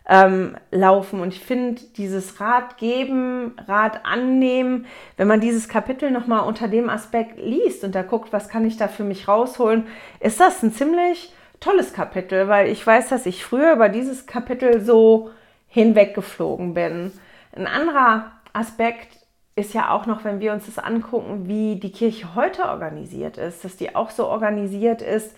ähm, 0.08 0.56
laufen. 0.70 1.20
Und 1.20 1.32
ich 1.32 1.40
finde 1.40 1.80
dieses 1.96 2.40
Rat 2.40 2.76
geben, 2.76 3.56
Rat 3.66 4.04
annehmen, 4.04 4.86
wenn 5.16 5.28
man 5.28 5.40
dieses 5.40 5.68
Kapitel 5.68 6.10
nochmal 6.10 6.46
unter 6.46 6.68
dem 6.68 6.90
Aspekt 6.90 7.38
liest 7.38 7.84
und 7.84 7.94
da 7.94 8.02
guckt, 8.02 8.32
was 8.32 8.48
kann 8.48 8.66
ich 8.66 8.76
da 8.76 8.88
für 8.88 9.04
mich 9.04 9.28
rausholen, 9.28 9.86
ist 10.20 10.40
das 10.40 10.62
ein 10.62 10.72
ziemlich 10.72 11.32
tolles 11.60 11.94
Kapitel, 11.94 12.48
weil 12.48 12.68
ich 12.68 12.86
weiß, 12.86 13.08
dass 13.08 13.26
ich 13.26 13.44
früher 13.44 13.72
über 13.72 13.88
dieses 13.88 14.26
Kapitel 14.26 14.82
so 14.82 15.30
hinweggeflogen 15.68 16.74
bin. 16.74 17.12
Ein 17.56 17.66
anderer 17.66 18.32
Aspekt 18.52 19.16
ist 19.56 19.72
ja 19.72 19.90
auch 19.90 20.06
noch, 20.06 20.24
wenn 20.24 20.40
wir 20.40 20.52
uns 20.52 20.66
das 20.66 20.78
angucken, 20.78 21.46
wie 21.46 21.76
die 21.76 21.92
Kirche 21.92 22.34
heute 22.34 22.68
organisiert 22.68 23.38
ist, 23.38 23.64
dass 23.64 23.76
die 23.76 23.94
auch 23.94 24.10
so 24.10 24.26
organisiert 24.26 25.00
ist, 25.00 25.34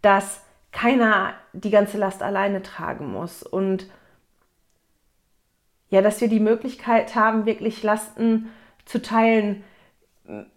dass 0.00 0.42
keiner 0.72 1.34
die 1.52 1.70
ganze 1.70 1.98
Last 1.98 2.22
alleine 2.22 2.62
tragen 2.62 3.10
muss 3.10 3.42
und 3.42 3.88
ja, 5.90 6.02
dass 6.02 6.20
wir 6.20 6.28
die 6.28 6.40
Möglichkeit 6.40 7.14
haben, 7.14 7.46
wirklich 7.46 7.82
Lasten 7.82 8.50
zu 8.84 9.00
teilen 9.00 9.64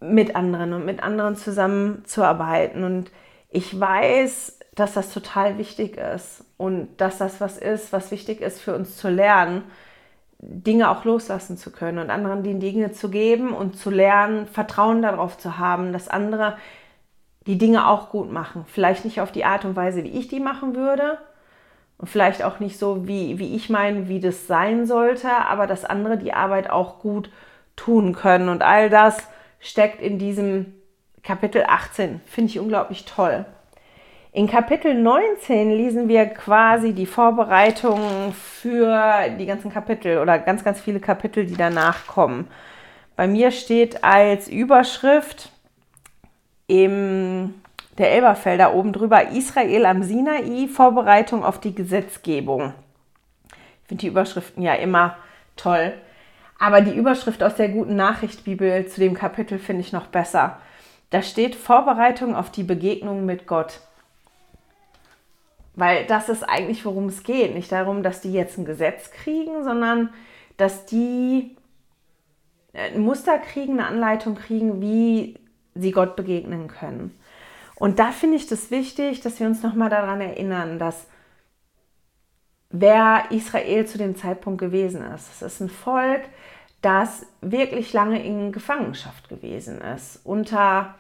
mit 0.02 0.36
anderen 0.36 0.74
und 0.74 0.86
mit 0.86 1.02
anderen 1.02 1.36
zusammenzuarbeiten. 1.36 2.84
Und 2.84 3.12
ich 3.50 3.80
weiß, 3.80 4.60
dass 4.76 4.94
das 4.94 5.14
total 5.14 5.58
wichtig 5.58 5.98
ist 5.98 6.44
und 6.58 6.90
dass 6.98 7.18
das 7.18 7.40
was 7.40 7.58
ist, 7.58 7.94
was 7.94 8.12
wichtig 8.12 8.42
ist 8.42 8.60
für 8.60 8.76
uns 8.76 8.98
zu 8.98 9.10
lernen, 9.10 9.64
Dinge 10.40 10.90
auch 10.90 11.06
loslassen 11.06 11.56
zu 11.56 11.72
können 11.72 12.00
und 12.00 12.10
anderen 12.10 12.44
die 12.44 12.58
Dinge 12.58 12.92
zu 12.92 13.10
geben 13.10 13.54
und 13.54 13.78
zu 13.78 13.90
lernen, 13.90 14.48
Vertrauen 14.48 15.02
darauf 15.02 15.38
zu 15.38 15.60
haben, 15.60 15.94
dass 15.94 16.08
andere 16.08 16.58
die 17.48 17.58
Dinge 17.58 17.88
auch 17.88 18.10
gut 18.10 18.32
machen. 18.32 18.66
Vielleicht 18.68 19.06
nicht 19.06 19.22
auf 19.22 19.32
die 19.32 19.46
Art 19.46 19.66
und 19.66 19.76
Weise, 19.76 20.04
wie 20.04 20.18
ich 20.20 20.28
die 20.28 20.40
machen 20.40 20.76
würde, 20.76 21.18
und 22.02 22.08
vielleicht 22.08 22.44
auch 22.44 22.60
nicht 22.60 22.80
so, 22.80 23.08
wie, 23.08 23.38
wie 23.38 23.56
ich 23.56 23.70
meine, 23.70 24.10
wie 24.10 24.20
das 24.20 24.48
sein 24.48 24.88
sollte, 24.88 25.30
aber 25.30 25.68
dass 25.68 25.86
andere 25.86 26.18
die 26.18 26.34
Arbeit 26.34 26.68
auch 26.68 26.98
gut 26.98 27.30
tun 27.76 28.14
können. 28.14 28.50
Und 28.50 28.64
all 28.64 28.90
das 28.90 29.28
steckt 29.60 30.02
in 30.02 30.18
diesem 30.18 30.74
Kapitel 31.22 31.64
18. 31.68 32.20
Finde 32.26 32.50
ich 32.50 32.60
unglaublich 32.60 33.06
toll. 33.06 33.46
In 34.32 34.48
Kapitel 34.48 34.96
19 34.96 35.70
lesen 35.70 36.08
wir 36.08 36.26
quasi 36.26 36.94
die 36.94 37.06
Vorbereitungen 37.06 38.34
für 38.34 39.30
die 39.38 39.46
ganzen 39.46 39.72
Kapitel 39.72 40.18
oder 40.18 40.40
ganz, 40.40 40.64
ganz 40.64 40.82
viele 40.82 41.02
Kapitel, 41.02 41.46
die 41.46 41.58
danach 41.58 42.08
kommen. 42.08 42.48
Bei 43.16 43.28
mir 43.28 43.52
steht 43.52 44.04
als 44.04 44.48
Überschrift 44.48 45.52
im 46.72 47.54
der 47.98 48.12
Elberfelder 48.14 48.74
oben 48.74 48.94
drüber, 48.94 49.32
Israel 49.32 49.86
am 49.86 50.04
Sinai, 50.04 50.68
Vorbereitung 50.68 51.44
auf 51.44 51.60
die 51.60 51.76
Gesetzgebung. 51.76 52.74
Ich 53.50 53.88
finde 53.90 54.02
die 54.02 54.08
Überschriften 54.08 54.64
ja 54.64 54.74
immer 54.76 55.18
toll. 55.58 55.94
Aber 56.58 56.80
die 56.82 56.96
Überschrift 56.96 57.44
aus 57.44 57.56
der 57.56 57.70
guten 57.70 57.98
Nachricht 57.98 58.46
Bibel 58.46 58.88
zu 58.88 59.02
dem 59.02 59.14
Kapitel 59.14 59.60
finde 59.60 59.82
ich 59.82 59.92
noch 59.92 60.08
besser. 60.08 60.58
Da 61.10 61.22
steht 61.22 61.56
Vorbereitung 61.56 62.36
auf 62.36 62.50
die 62.50 62.64
Begegnung 62.64 63.26
mit 63.26 63.48
Gott. 63.48 63.82
Weil 65.76 66.06
das 66.06 66.30
ist 66.30 66.44
eigentlich, 66.44 66.86
worum 66.86 67.08
es 67.08 67.24
geht. 67.24 67.54
Nicht 67.54 67.72
darum, 67.72 68.02
dass 68.02 68.22
die 68.22 68.32
jetzt 68.32 68.58
ein 68.58 68.66
Gesetz 68.66 69.12
kriegen, 69.12 69.64
sondern 69.66 70.10
dass 70.56 70.86
die 70.86 71.58
ein 72.74 73.02
Muster 73.02 73.38
kriegen, 73.40 73.74
eine 73.74 73.88
Anleitung 73.88 74.36
kriegen, 74.36 74.80
wie 74.80 75.41
sie 75.76 75.92
Gott 75.92 76.16
begegnen 76.16 76.68
können. 76.68 77.18
Und 77.76 78.00
da 78.00 78.12
finde 78.12 78.38
ich 78.38 78.48
das 78.48 78.70
wichtig, 78.72 79.22
dass 79.22 79.40
wir 79.40 79.48
uns 79.48 79.64
nochmal 79.64 79.90
daran 79.90 80.22
erinnern, 80.22 80.78
dass 80.78 81.08
wer 82.70 83.26
Israel 83.32 83.86
zu 83.86 83.98
dem 83.98 84.16
Zeitpunkt 84.16 84.60
gewesen 84.60 85.04
ist. 85.04 85.30
Es 85.32 85.42
ist 85.42 85.62
ein 85.62 85.70
Volk, 85.70 86.22
das 86.82 87.26
wirklich 87.42 87.94
lange 87.94 88.24
in 88.24 88.52
Gefangenschaft 88.52 89.30
gewesen 89.30 89.82
ist, 89.82 90.20
unter 90.24 90.96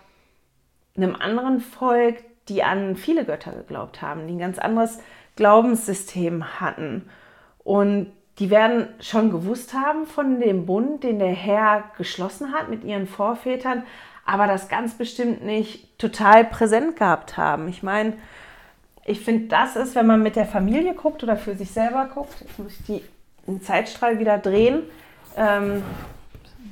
einem 0.95 1.15
anderen 1.15 1.59
Volk, 1.59 2.23
die 2.49 2.63
an 2.63 2.95
viele 2.95 3.25
Götter 3.25 3.51
geglaubt 3.51 4.01
haben, 4.01 4.27
die 4.27 4.33
ein 4.33 4.39
ganz 4.39 4.59
anderes 4.59 4.99
Glaubenssystem 5.35 6.59
hatten. 6.59 7.09
Und 7.63 8.11
die 8.39 8.49
werden 8.49 8.87
schon 8.99 9.31
gewusst 9.31 9.73
haben 9.73 10.05
von 10.05 10.39
dem 10.39 10.65
Bund, 10.65 11.03
den 11.03 11.19
der 11.19 11.33
Herr 11.33 11.83
geschlossen 11.97 12.53
hat 12.53 12.69
mit 12.69 12.83
ihren 12.83 13.07
Vorvätern, 13.07 13.83
aber 14.31 14.47
das 14.47 14.69
ganz 14.69 14.93
bestimmt 14.93 15.43
nicht 15.43 15.99
total 15.99 16.45
präsent 16.45 16.95
gehabt 16.95 17.35
haben. 17.35 17.67
Ich 17.67 17.83
meine, 17.83 18.13
ich 19.03 19.19
finde, 19.19 19.47
das 19.47 19.75
ist, 19.75 19.93
wenn 19.93 20.07
man 20.07 20.23
mit 20.23 20.37
der 20.37 20.45
Familie 20.45 20.93
guckt 20.93 21.21
oder 21.21 21.35
für 21.35 21.53
sich 21.53 21.71
selber 21.71 22.09
guckt, 22.13 22.39
jetzt 22.39 22.57
muss 22.57 22.71
ich 22.71 22.85
die, 22.85 23.03
den 23.45 23.61
Zeitstrahl 23.61 24.19
wieder 24.19 24.37
drehen, 24.37 24.83
ähm, 25.35 25.83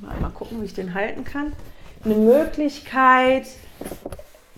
mal 0.00 0.30
gucken, 0.30 0.62
wie 0.62 0.64
ich 0.64 0.72
den 0.72 0.94
halten 0.94 1.24
kann, 1.24 1.52
eine 2.02 2.14
Möglichkeit, 2.14 3.46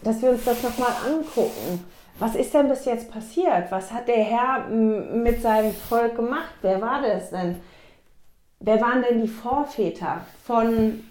dass 0.05 0.23
wir 0.23 0.31
uns 0.31 0.45
das 0.45 0.63
nochmal 0.63 0.93
angucken. 1.05 1.85
Was 2.21 2.37
ist 2.37 2.55
denn 2.55 2.69
bis 2.69 2.85
jetzt 2.85 3.11
passiert? 3.11 3.71
Was 3.71 3.91
hat 3.91 4.07
der 4.07 4.23
Herr 4.23 4.69
mit 4.69 5.43
seinem 5.43 5.75
Volk 5.75 6.15
gemacht? 6.15 6.55
Wer 6.61 6.81
war 6.81 7.03
das 7.03 7.31
denn? 7.31 7.57
Wer 8.61 8.81
waren 8.81 9.03
denn 9.03 9.23
die 9.23 9.29
Vorväter 9.29 10.25
von 10.47 11.03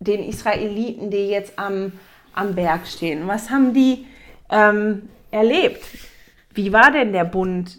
den 0.00 0.24
Israeliten, 0.24 1.10
die 1.10 1.28
jetzt 1.28 1.58
am, 1.58 1.92
am 2.34 2.54
Berg 2.54 2.86
stehen? 2.86 3.28
Was 3.28 3.50
haben 3.50 3.74
die 3.74 4.06
ähm, 4.50 5.10
erlebt? 5.30 5.84
Wie 6.52 6.72
war 6.72 6.90
denn 6.90 7.12
der 7.12 7.24
Bund, 7.24 7.78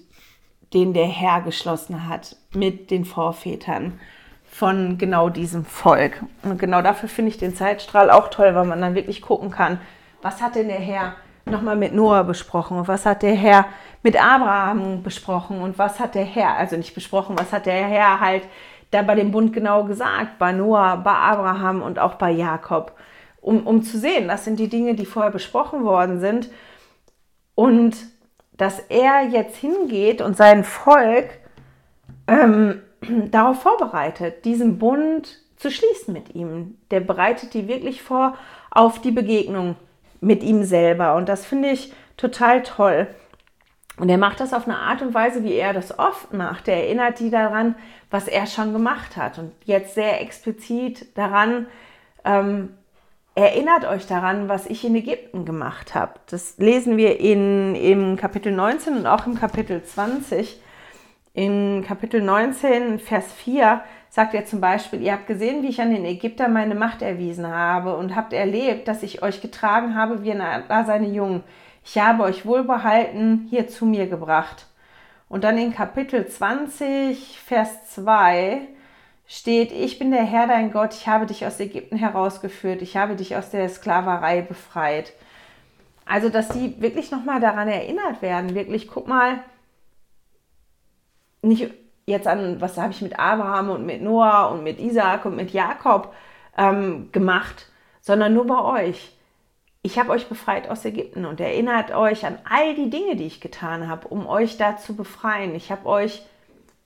den 0.74 0.94
der 0.94 1.08
Herr 1.08 1.42
geschlossen 1.42 2.08
hat 2.08 2.38
mit 2.54 2.92
den 2.92 3.06
Vorvätern 3.06 4.00
von 4.46 5.00
genau 5.00 5.30
diesem 5.30 5.66
Volk? 5.66 6.24
Und 6.44 6.60
genau 6.60 6.84
dafür 6.84 7.10
finde 7.10 7.32
ich 7.32 7.38
den 7.38 7.56
Zeitstrahl 7.56 8.12
auch 8.12 8.30
toll, 8.30 8.54
weil 8.54 8.66
man 8.66 8.82
dann 8.82 8.96
wirklich 8.96 9.22
gucken 9.22 9.50
kann, 9.50 9.82
was 10.22 10.42
hat 10.42 10.56
denn 10.56 10.68
der 10.68 10.80
Herr 10.80 11.16
nochmal 11.46 11.76
mit 11.76 11.94
Noah 11.94 12.24
besprochen 12.24 12.78
und 12.78 12.88
was 12.88 13.06
hat 13.08 13.24
der 13.24 13.34
Herr 13.34 13.66
mit 14.04 14.16
Abraham 14.16 15.02
besprochen 15.02 15.60
und 15.60 15.80
was 15.80 16.00
hat 16.00 16.14
der 16.14 16.24
Herr, 16.24 16.56
also 16.56 16.78
nicht 16.78 16.94
besprochen, 16.94 17.36
was 17.38 17.52
hat 17.52 17.66
der 17.66 17.88
Herr 17.88 18.20
halt 18.20 18.44
da 18.92 19.02
bei 19.02 19.16
dem 19.16 19.32
Bund 19.32 19.54
genau 19.54 19.86
gesagt, 19.86 20.38
bei 20.38 20.52
Noah, 20.52 20.98
bei 20.98 21.14
Abraham 21.14 21.82
und 21.82 21.98
auch 22.00 22.16
bei 22.16 22.32
Jakob, 22.32 22.96
um, 23.40 23.66
um 23.66 23.82
zu 23.84 23.98
sehen, 23.98 24.28
das 24.28 24.46
sind 24.46 24.60
die 24.60 24.70
Dinge, 24.70 24.94
die 24.94 25.06
vorher 25.06 25.32
besprochen 25.32 25.84
worden 25.84 26.20
sind 26.20 26.50
und 27.56 27.96
dass 28.54 28.80
er 28.80 29.24
jetzt 29.24 29.58
hingeht 29.58 30.22
und 30.22 30.38
sein 30.38 30.64
Volk 30.64 31.40
ähm, 32.28 32.82
darauf 33.32 33.62
vorbereitet, 33.62 34.46
diesen 34.46 34.78
Bund 34.78 35.40
zu 35.58 35.72
schließen 35.72 36.14
mit 36.14 36.36
ihm. 36.36 36.78
Der 36.92 37.00
bereitet 37.00 37.54
die 37.54 37.68
wirklich 37.68 38.02
vor 38.02 38.36
auf 38.70 39.00
die 39.00 39.12
Begegnung 39.12 39.76
mit 40.20 40.44
ihm 40.44 40.64
selber 40.64 41.16
und 41.16 41.30
das 41.30 41.46
finde 41.46 41.70
ich 41.70 41.94
total 42.18 42.62
toll. 42.62 43.08
Und 43.98 44.10
er 44.10 44.18
macht 44.18 44.40
das 44.40 44.54
auf 44.54 44.68
eine 44.68 44.78
Art 44.78 45.02
und 45.02 45.14
Weise, 45.14 45.44
wie 45.44 45.54
er 45.54 45.74
das 45.74 45.98
oft 46.00 46.34
macht. 46.34 46.68
Er 46.68 46.78
erinnert 46.86 47.20
die 47.20 47.30
daran, 47.30 47.76
was 48.10 48.28
er 48.28 48.48
schon 48.48 48.74
gemacht 48.74 49.18
hat. 49.18 49.38
Und 49.38 49.52
jetzt 49.66 49.96
sehr 49.96 50.22
explizit 50.22 51.18
daran, 51.18 51.68
ähm, 52.24 52.70
erinnert 53.36 53.86
euch 53.86 54.08
daran, 54.08 54.50
was 54.50 54.66
ich 54.66 54.84
in 54.84 54.96
Ägypten 54.96 55.46
gemacht 55.46 55.96
habe. 55.96 56.14
Das 56.30 56.58
lesen 56.58 56.98
wir 56.98 57.20
in, 57.20 57.76
im 57.76 58.18
Kapitel 58.18 58.52
19 58.52 58.98
und 58.98 59.08
auch 59.08 59.26
im 59.26 59.36
Kapitel 59.36 59.84
20. 59.84 60.60
In 61.34 61.84
Kapitel 61.86 62.22
19, 62.22 63.00
Vers 63.00 63.32
4 63.34 63.82
sagt 64.10 64.34
er 64.34 64.46
zum 64.46 64.60
Beispiel, 64.60 65.02
ihr 65.02 65.14
habt 65.14 65.28
gesehen, 65.28 65.64
wie 65.64 65.70
ich 65.70 65.80
an 65.80 65.94
den 65.94 66.04
Ägyptern 66.04 66.52
meine 66.52 66.76
Macht 66.76 67.02
erwiesen 67.02 67.48
habe 67.48 67.96
und 67.96 68.16
habt 68.16 68.34
erlebt, 68.34 68.90
dass 68.90 69.04
ich 69.04 69.24
euch 69.24 69.42
getragen 69.42 69.96
habe 69.96 70.24
wie 70.24 70.34
ein 70.34 70.64
seine 70.86 71.08
Jungen 71.08 71.44
ich 71.84 71.98
habe 71.98 72.24
euch 72.24 72.46
wohlbehalten 72.46 73.48
hier 73.50 73.68
zu 73.68 73.86
mir 73.86 74.08
gebracht. 74.08 74.68
Und 75.30 75.44
dann 75.44 75.58
in 75.58 75.74
Kapitel 75.74 76.28
20, 76.28 77.40
Vers 77.40 77.90
2 77.94 78.68
steht, 79.28 79.72
ich 79.72 79.98
bin 79.98 80.12
der 80.12 80.24
Herr 80.24 80.48
dein 80.48 80.72
Gott, 80.72 80.94
ich 80.94 81.08
habe 81.08 81.26
dich 81.26 81.46
aus 81.46 81.60
Ägypten 81.60 81.96
herausgeführt, 81.96 82.82
ich 82.82 82.98
habe 82.98 83.16
dich 83.16 83.36
aus 83.36 83.50
der 83.50 83.70
Sklaverei 83.70 84.42
befreit. 84.42 85.14
Also, 86.06 86.28
dass 86.30 86.50
die 86.50 86.82
wirklich 86.82 87.12
nochmal 87.12 87.40
daran 87.40 87.70
erinnert 87.70 88.22
werden, 88.22 88.56
wirklich, 88.56 88.90
guck 88.90 89.08
mal, 89.08 89.40
nicht 91.42 91.74
jetzt 92.06 92.28
an, 92.28 92.60
was 92.60 92.78
habe 92.78 92.92
ich 92.92 93.02
mit 93.02 93.18
Abraham 93.20 93.70
und 93.70 93.86
mit 93.86 94.02
Noah 94.02 94.52
und 94.52 94.64
mit 94.64 94.80
Isaac 94.80 95.26
und 95.26 95.36
mit 95.36 95.52
Jakob 95.52 96.14
ähm, 96.58 97.10
gemacht, 97.12 97.68
sondern 98.02 98.34
nur 98.34 98.46
bei 98.48 98.62
euch 98.62 99.16
ich 99.84 99.98
habe 99.98 100.12
euch 100.12 100.28
befreit 100.28 100.70
aus 100.70 100.86
Ägypten 100.86 101.26
und 101.26 101.40
erinnert 101.40 101.92
euch 101.92 102.26
an 102.26 102.38
all 102.48 102.76
die 102.76 102.90
Dinge, 102.90 103.16
die 103.16 103.26
ich 103.26 103.42
getan 103.42 103.88
habe, 103.88 104.08
um 104.08 104.28
euch 104.28 104.58
da 104.58 104.78
zu 104.78 104.96
befreien. 104.96 105.56
Ich 105.56 105.72
habe 105.72 105.88
euch 105.88 106.24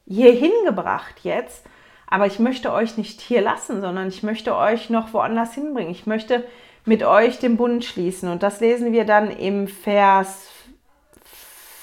hierhin 0.08 0.54
gebracht 0.66 1.16
jetzt, 1.24 1.66
aber 2.08 2.26
ich 2.26 2.40
möchte 2.40 2.72
euch 2.72 2.98
nicht 2.98 3.20
hier 3.20 3.42
lassen, 3.42 3.82
sondern 3.82 4.08
ich 4.08 4.24
möchte 4.24 4.56
euch 4.56 4.90
noch 4.90 5.14
woanders 5.14 5.54
hinbringen. 5.54 5.92
Ich 5.92 6.06
möchte 6.06 6.46
mit 6.86 7.04
euch 7.04 7.40
den 7.40 7.58
Bund 7.58 7.84
schließen. 7.84 8.30
Und 8.30 8.44
das 8.44 8.62
lesen 8.62 8.94
wir 8.94 9.06
dann 9.06 9.30
im 9.30 9.68
Vers 9.68 10.48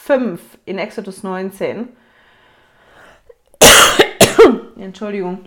5 0.05 0.41
in 0.65 0.79
Exodus 0.79 1.23
19. 1.23 1.89
Entschuldigung. 4.79 5.45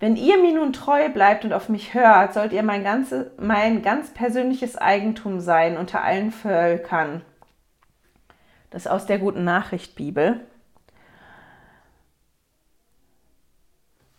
Wenn 0.00 0.16
ihr 0.16 0.38
mir 0.38 0.54
nun 0.54 0.72
treu 0.72 1.10
bleibt 1.10 1.44
und 1.44 1.52
auf 1.52 1.68
mich 1.68 1.92
hört, 1.92 2.32
sollt 2.32 2.54
ihr 2.54 2.62
mein, 2.62 2.82
ganze, 2.82 3.32
mein 3.38 3.82
ganz 3.82 4.10
persönliches 4.10 4.76
Eigentum 4.76 5.40
sein 5.40 5.76
unter 5.76 6.02
allen 6.02 6.32
Völkern. 6.32 7.20
Das 8.70 8.86
ist 8.86 8.90
aus 8.90 9.04
der 9.04 9.18
guten 9.18 9.44
Nachricht 9.44 9.96
Bibel. 9.96 10.40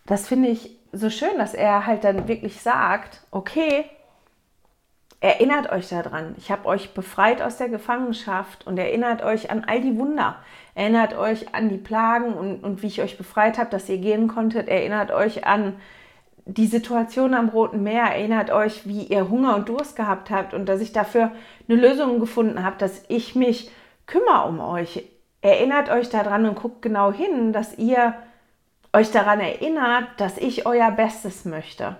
Das 0.06 0.28
finde 0.28 0.50
ich 0.50 0.78
so 0.92 1.10
schön, 1.10 1.38
dass 1.40 1.56
er 1.56 1.88
halt 1.88 2.04
dann 2.04 2.28
wirklich 2.28 2.62
sagt, 2.62 3.22
okay, 3.32 3.86
erinnert 5.22 5.72
euch 5.72 5.88
daran, 5.90 6.36
ich 6.38 6.52
habe 6.52 6.66
euch 6.66 6.94
befreit 6.94 7.42
aus 7.42 7.58
der 7.58 7.70
Gefangenschaft 7.70 8.66
und 8.66 8.78
erinnert 8.78 9.22
euch 9.22 9.52
an 9.52 9.64
all 9.66 9.80
die 9.80 9.98
Wunder, 9.98 10.38
erinnert 10.74 11.16
euch 11.16 11.54
an 11.54 11.70
die 11.70 11.78
Plagen 11.78 12.34
und, 12.34 12.64
und 12.64 12.82
wie 12.82 12.88
ich 12.88 13.02
euch 13.02 13.18
befreit 13.18 13.60
habe, 13.60 13.70
dass 13.70 13.88
ihr 13.88 14.00
gehen 14.00 14.28
konntet, 14.28 14.68
erinnert 14.68 15.12
euch 15.12 15.46
an 15.46 15.76
die 16.46 16.66
Situation 16.66 17.36
am 17.36 17.50
Roten 17.50 17.84
Meer, 17.84 18.06
erinnert 18.06 18.50
euch, 18.50 18.88
wie 18.88 19.04
ihr 19.04 19.30
Hunger 19.30 19.56
und 19.56 19.70
Durst 19.70 19.96
gehabt 19.96 20.32
habt 20.32 20.56
und 20.56 20.66
dass 20.66 20.82
ich 20.82 20.92
dafür 20.92 21.32
eine 21.70 21.80
Lösung 21.80 22.20
gefunden 22.20 22.64
habe, 22.64 22.78
dass 22.80 23.04
ich 23.08 23.36
mich 23.36 23.70
kümmere 24.08 24.48
um 24.48 24.60
euch. 24.60 25.08
Erinnert 25.42 25.90
euch 25.92 26.10
daran 26.10 26.48
und 26.48 26.56
guckt 26.56 26.82
genau 26.82 27.14
hin, 27.14 27.54
dass 27.54 27.78
ihr 27.78 28.16
euch 28.92 29.12
daran 29.12 29.40
erinnert, 29.40 30.08
dass 30.18 30.40
ich 30.40 30.66
euer 30.66 30.90
Bestes 30.92 31.46
möchte. 31.46 31.96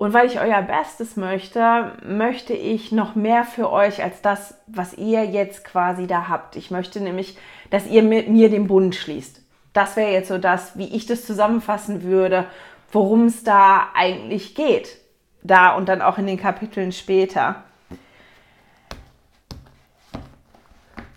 Und 0.00 0.14
weil 0.14 0.28
ich 0.28 0.40
euer 0.40 0.62
Bestes 0.62 1.16
möchte, 1.16 1.92
möchte 2.02 2.54
ich 2.54 2.90
noch 2.90 3.16
mehr 3.16 3.44
für 3.44 3.70
euch 3.70 4.02
als 4.02 4.22
das, 4.22 4.54
was 4.66 4.94
ihr 4.94 5.26
jetzt 5.26 5.62
quasi 5.62 6.06
da 6.06 6.26
habt. 6.26 6.56
Ich 6.56 6.70
möchte 6.70 7.02
nämlich, 7.02 7.36
dass 7.68 7.86
ihr 7.86 8.02
mit 8.02 8.30
mir 8.30 8.48
den 8.48 8.66
Bund 8.66 8.94
schließt. 8.94 9.42
Das 9.74 9.96
wäre 9.96 10.10
jetzt 10.10 10.28
so 10.28 10.38
das, 10.38 10.78
wie 10.78 10.88
ich 10.96 11.04
das 11.04 11.26
zusammenfassen 11.26 12.02
würde, 12.02 12.46
worum 12.92 13.26
es 13.26 13.44
da 13.44 13.88
eigentlich 13.94 14.54
geht. 14.54 14.96
Da 15.42 15.76
und 15.76 15.86
dann 15.90 16.00
auch 16.00 16.16
in 16.16 16.26
den 16.26 16.40
Kapiteln 16.40 16.92
später. 16.92 17.56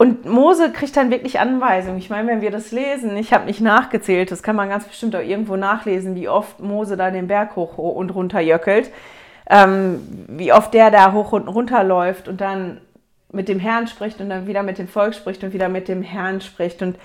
Und 0.03 0.25
Mose 0.25 0.69
kriegt 0.73 0.97
dann 0.97 1.11
wirklich 1.11 1.39
Anweisungen. 1.39 1.97
Ich 1.97 2.09
meine, 2.09 2.27
wenn 2.27 2.41
wir 2.41 2.51
das 2.51 2.73
lesen, 2.73 3.15
ich 3.15 3.31
habe 3.31 3.45
nicht 3.45 3.61
nachgezählt, 3.61 4.31
das 4.31 4.43
kann 4.43 4.57
man 4.57 4.67
ganz 4.67 4.83
bestimmt 4.83 5.15
auch 5.15 5.21
irgendwo 5.21 5.55
nachlesen, 5.55 6.13
wie 6.15 6.27
oft 6.27 6.59
Mose 6.59 6.97
da 6.97 7.09
den 7.09 7.27
Berg 7.27 7.55
hoch 7.55 7.77
und 7.77 8.09
runter 8.09 8.41
jöckelt, 8.41 8.91
ähm, 9.49 10.05
wie 10.27 10.51
oft 10.51 10.73
der 10.73 10.91
da 10.91 11.13
hoch 11.13 11.31
und 11.31 11.47
runter 11.47 11.85
läuft 11.85 12.27
und 12.27 12.41
dann 12.41 12.81
mit 13.31 13.47
dem 13.47 13.59
Herrn 13.59 13.87
spricht 13.87 14.19
und 14.19 14.29
dann 14.29 14.45
wieder 14.45 14.61
mit 14.61 14.77
dem 14.77 14.89
Volk 14.89 15.15
spricht 15.15 15.41
und 15.41 15.53
wieder 15.53 15.69
mit 15.69 15.87
dem 15.87 16.03
Herrn 16.03 16.41
spricht. 16.41 16.81
Und 16.81 16.97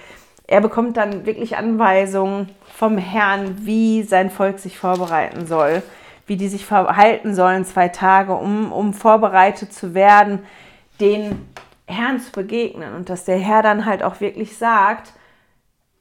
er 0.49 0.61
bekommt 0.61 0.97
dann 0.97 1.25
wirklich 1.25 1.57
Anweisungen 1.57 2.49
vom 2.65 2.99
Herrn, 2.99 3.59
wie 3.61 4.03
sein 4.03 4.29
Volk 4.29 4.59
sich 4.59 4.77
vorbereiten 4.77 5.47
soll, 5.47 5.85
wie 6.27 6.37
die 6.37 6.49
sich 6.49 6.67
verhalten 6.67 7.37
sollen 7.37 7.65
zwei 7.65 7.87
Tage, 7.87 8.35
um, 8.35 8.73
um 8.73 8.93
vorbereitet 8.93 9.73
zu 9.73 9.95
werden, 9.95 10.41
den 11.01 11.47
Herrn 11.89 12.21
zu 12.21 12.31
begegnen 12.33 12.95
und 12.95 13.09
dass 13.09 13.25
der 13.25 13.39
Herr 13.39 13.63
dann 13.63 13.87
halt 13.87 14.03
auch 14.03 14.21
wirklich 14.21 14.57
sagt 14.57 15.13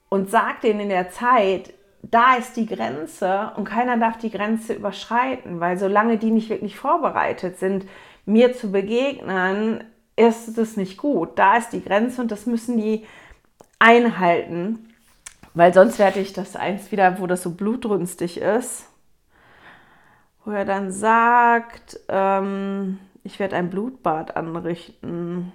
und 0.08 0.30
sagt 0.30 0.64
denen 0.64 0.80
in 0.80 0.88
der 0.90 1.10
Zeit, 1.10 1.72
da 2.02 2.36
ist 2.36 2.56
die 2.56 2.66
Grenze 2.66 3.52
und 3.56 3.64
keiner 3.64 3.96
darf 3.96 4.18
die 4.18 4.30
Grenze 4.30 4.74
überschreiten, 4.74 5.60
weil 5.60 5.78
solange 5.78 6.18
die 6.18 6.30
nicht 6.30 6.50
wirklich 6.50 6.78
vorbereitet 6.78 7.58
sind, 7.58 7.86
mir 8.24 8.54
zu 8.54 8.70
begegnen, 8.70 9.82
ist 10.14 10.58
es 10.58 10.76
nicht 10.76 10.98
gut. 10.98 11.38
Da 11.38 11.56
ist 11.56 11.70
die 11.70 11.82
Grenze 11.82 12.20
und 12.20 12.30
das 12.30 12.46
müssen 12.46 12.76
die 12.76 13.06
einhalten, 13.78 14.90
weil 15.54 15.72
sonst 15.72 15.98
werde 15.98 16.20
ich 16.20 16.32
das 16.32 16.56
eins 16.56 16.92
wieder, 16.92 17.20
wo 17.20 17.26
das 17.26 17.42
so 17.42 17.50
blutrünstig 17.50 18.38
ist, 18.40 18.86
wo 20.44 20.50
er 20.52 20.64
dann 20.64 20.92
sagt, 20.92 22.00
ähm, 22.08 22.98
ich 23.24 23.38
werde 23.38 23.56
ein 23.56 23.70
Blutbad 23.70 24.36
anrichten. 24.36 25.52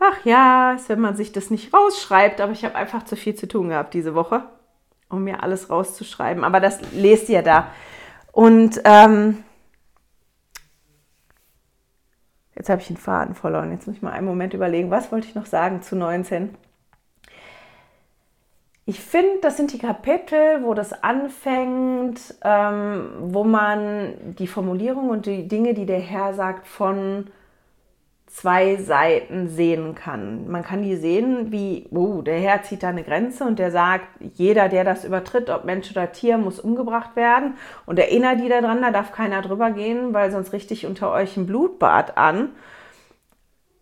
Ach 0.00 0.24
ja, 0.24 0.72
ist, 0.74 0.88
wenn 0.88 1.00
man 1.00 1.16
sich 1.16 1.32
das 1.32 1.50
nicht 1.50 1.72
rausschreibt, 1.72 2.40
aber 2.40 2.52
ich 2.52 2.64
habe 2.64 2.74
einfach 2.74 3.04
zu 3.04 3.16
viel 3.16 3.34
zu 3.34 3.48
tun 3.48 3.70
gehabt 3.70 3.94
diese 3.94 4.14
Woche, 4.14 4.42
um 5.08 5.24
mir 5.24 5.42
alles 5.42 5.70
rauszuschreiben. 5.70 6.44
Aber 6.44 6.60
das 6.60 6.80
lest 6.92 7.28
ihr 7.28 7.42
da. 7.42 7.68
Und 8.32 8.80
ähm, 8.84 9.44
jetzt 12.54 12.68
habe 12.68 12.82
ich 12.82 12.88
den 12.88 12.96
Faden 12.96 13.34
verloren. 13.34 13.70
Jetzt 13.70 13.86
muss 13.86 13.96
ich 13.96 14.02
mal 14.02 14.12
einen 14.12 14.26
Moment 14.26 14.52
überlegen, 14.54 14.90
was 14.90 15.10
wollte 15.12 15.28
ich 15.28 15.34
noch 15.34 15.46
sagen 15.46 15.82
zu 15.82 15.96
19? 15.96 16.54
Ich 18.86 19.00
finde, 19.00 19.40
das 19.40 19.56
sind 19.56 19.72
die 19.72 19.78
Kapitel, 19.78 20.62
wo 20.62 20.74
das 20.74 20.92
anfängt, 21.02 22.34
ähm, 22.42 23.08
wo 23.20 23.42
man 23.42 24.34
die 24.38 24.46
Formulierung 24.46 25.08
und 25.08 25.24
die 25.24 25.48
Dinge, 25.48 25.72
die 25.72 25.86
der 25.86 26.00
Herr 26.00 26.34
sagt, 26.34 26.66
von 26.66 27.28
zwei 28.26 28.76
Seiten 28.76 29.48
sehen 29.48 29.94
kann. 29.94 30.50
Man 30.50 30.62
kann 30.62 30.82
die 30.82 30.96
sehen, 30.96 31.52
wie, 31.52 31.86
oh, 31.92 32.20
der 32.20 32.38
Herr 32.40 32.62
zieht 32.62 32.82
da 32.82 32.88
eine 32.88 33.04
Grenze 33.04 33.44
und 33.44 33.58
der 33.58 33.70
sagt, 33.70 34.06
jeder, 34.34 34.68
der 34.68 34.84
das 34.84 35.04
übertritt, 35.04 35.50
ob 35.50 35.64
Mensch 35.64 35.90
oder 35.90 36.12
Tier, 36.12 36.36
muss 36.36 36.60
umgebracht 36.60 37.16
werden. 37.16 37.54
Und 37.86 37.98
erinnert 37.98 38.40
die 38.40 38.48
daran, 38.48 38.82
da 38.82 38.90
darf 38.90 39.12
keiner 39.12 39.40
drüber 39.40 39.70
gehen, 39.70 40.12
weil 40.12 40.30
sonst 40.30 40.52
richtig 40.52 40.84
unter 40.84 41.12
euch 41.12 41.36
ein 41.36 41.46
Blutbad 41.46 42.18
an. 42.18 42.50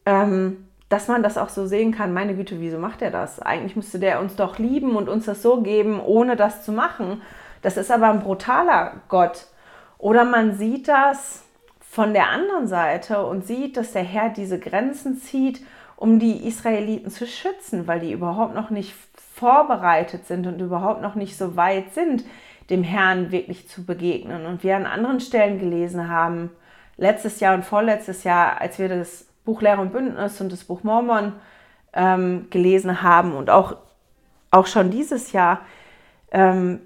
Ähm, 0.06 0.68
dass 0.92 1.08
man 1.08 1.22
das 1.22 1.38
auch 1.38 1.48
so 1.48 1.66
sehen 1.66 1.90
kann, 1.90 2.12
meine 2.12 2.34
Güte, 2.34 2.60
wieso 2.60 2.78
macht 2.78 3.00
er 3.00 3.10
das? 3.10 3.40
Eigentlich 3.40 3.76
müsste 3.76 3.98
der 3.98 4.20
uns 4.20 4.36
doch 4.36 4.58
lieben 4.58 4.94
und 4.94 5.08
uns 5.08 5.24
das 5.24 5.40
so 5.40 5.62
geben, 5.62 6.00
ohne 6.00 6.36
das 6.36 6.66
zu 6.66 6.70
machen. 6.70 7.22
Das 7.62 7.78
ist 7.78 7.90
aber 7.90 8.10
ein 8.10 8.20
brutaler 8.20 9.00
Gott. 9.08 9.46
Oder 9.96 10.24
man 10.24 10.54
sieht 10.54 10.88
das 10.88 11.44
von 11.80 12.12
der 12.12 12.28
anderen 12.28 12.66
Seite 12.66 13.24
und 13.24 13.46
sieht, 13.46 13.78
dass 13.78 13.92
der 13.92 14.02
Herr 14.02 14.28
diese 14.28 14.58
Grenzen 14.58 15.16
zieht, 15.16 15.64
um 15.96 16.18
die 16.18 16.46
Israeliten 16.46 17.10
zu 17.10 17.26
schützen, 17.26 17.86
weil 17.86 18.00
die 18.00 18.12
überhaupt 18.12 18.54
noch 18.54 18.68
nicht 18.68 18.94
vorbereitet 19.34 20.26
sind 20.26 20.46
und 20.46 20.60
überhaupt 20.60 21.00
noch 21.00 21.14
nicht 21.14 21.38
so 21.38 21.56
weit 21.56 21.94
sind, 21.94 22.22
dem 22.68 22.82
Herrn 22.82 23.30
wirklich 23.30 23.66
zu 23.66 23.86
begegnen. 23.86 24.44
Und 24.44 24.62
wir 24.62 24.76
an 24.76 24.84
anderen 24.84 25.20
Stellen 25.20 25.58
gelesen 25.58 26.10
haben, 26.10 26.50
letztes 26.98 27.40
Jahr 27.40 27.54
und 27.54 27.64
vorletztes 27.64 28.24
Jahr, 28.24 28.60
als 28.60 28.78
wir 28.78 28.90
das 28.90 29.31
Buch 29.44 29.60
Lehre 29.62 29.80
und 29.80 29.92
Bündnis 29.92 30.40
und 30.40 30.52
das 30.52 30.64
Buch 30.64 30.82
Mormon 30.82 31.32
ähm, 31.92 32.46
gelesen 32.50 33.02
haben 33.02 33.34
und 33.34 33.50
auch, 33.50 33.76
auch 34.50 34.66
schon 34.66 34.90
dieses 34.90 35.32
Jahr, 35.32 35.60
ähm, 36.30 36.80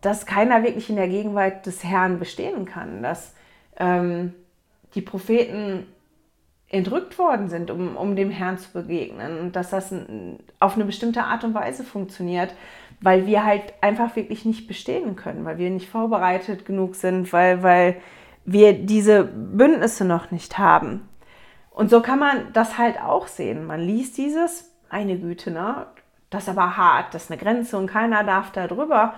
dass 0.00 0.26
keiner 0.26 0.62
wirklich 0.62 0.90
in 0.90 0.96
der 0.96 1.08
Gegenwart 1.08 1.66
des 1.66 1.84
Herrn 1.84 2.18
bestehen 2.18 2.64
kann, 2.64 3.02
dass 3.02 3.34
ähm, 3.78 4.34
die 4.94 5.02
Propheten 5.02 5.86
entrückt 6.70 7.18
worden 7.18 7.48
sind, 7.48 7.70
um, 7.70 7.96
um 7.96 8.14
dem 8.14 8.30
Herrn 8.30 8.58
zu 8.58 8.70
begegnen 8.72 9.40
und 9.40 9.56
dass 9.56 9.70
das 9.70 9.92
auf 10.60 10.74
eine 10.74 10.84
bestimmte 10.84 11.24
Art 11.24 11.42
und 11.44 11.54
Weise 11.54 11.82
funktioniert, 11.82 12.54
weil 13.00 13.26
wir 13.26 13.44
halt 13.44 13.72
einfach 13.80 14.16
wirklich 14.16 14.44
nicht 14.44 14.66
bestehen 14.66 15.16
können, 15.16 15.44
weil 15.44 15.58
wir 15.58 15.70
nicht 15.70 15.88
vorbereitet 15.88 16.66
genug 16.66 16.94
sind, 16.94 17.32
weil, 17.32 17.62
weil 17.62 17.96
wir 18.44 18.74
diese 18.74 19.24
Bündnisse 19.24 20.04
noch 20.04 20.30
nicht 20.30 20.58
haben. 20.58 21.08
Und 21.78 21.90
so 21.90 22.02
kann 22.02 22.18
man 22.18 22.52
das 22.54 22.76
halt 22.76 23.00
auch 23.00 23.28
sehen. 23.28 23.64
Man 23.64 23.78
liest 23.78 24.18
dieses, 24.18 24.68
eine 24.90 25.16
Güte, 25.16 25.52
ne? 25.52 25.86
Das 26.28 26.42
ist 26.42 26.48
aber 26.48 26.76
hart, 26.76 27.14
das 27.14 27.26
ist 27.26 27.30
eine 27.30 27.40
Grenze 27.40 27.78
und 27.78 27.86
keiner 27.86 28.24
darf 28.24 28.50
da 28.50 28.66
drüber. 28.66 29.14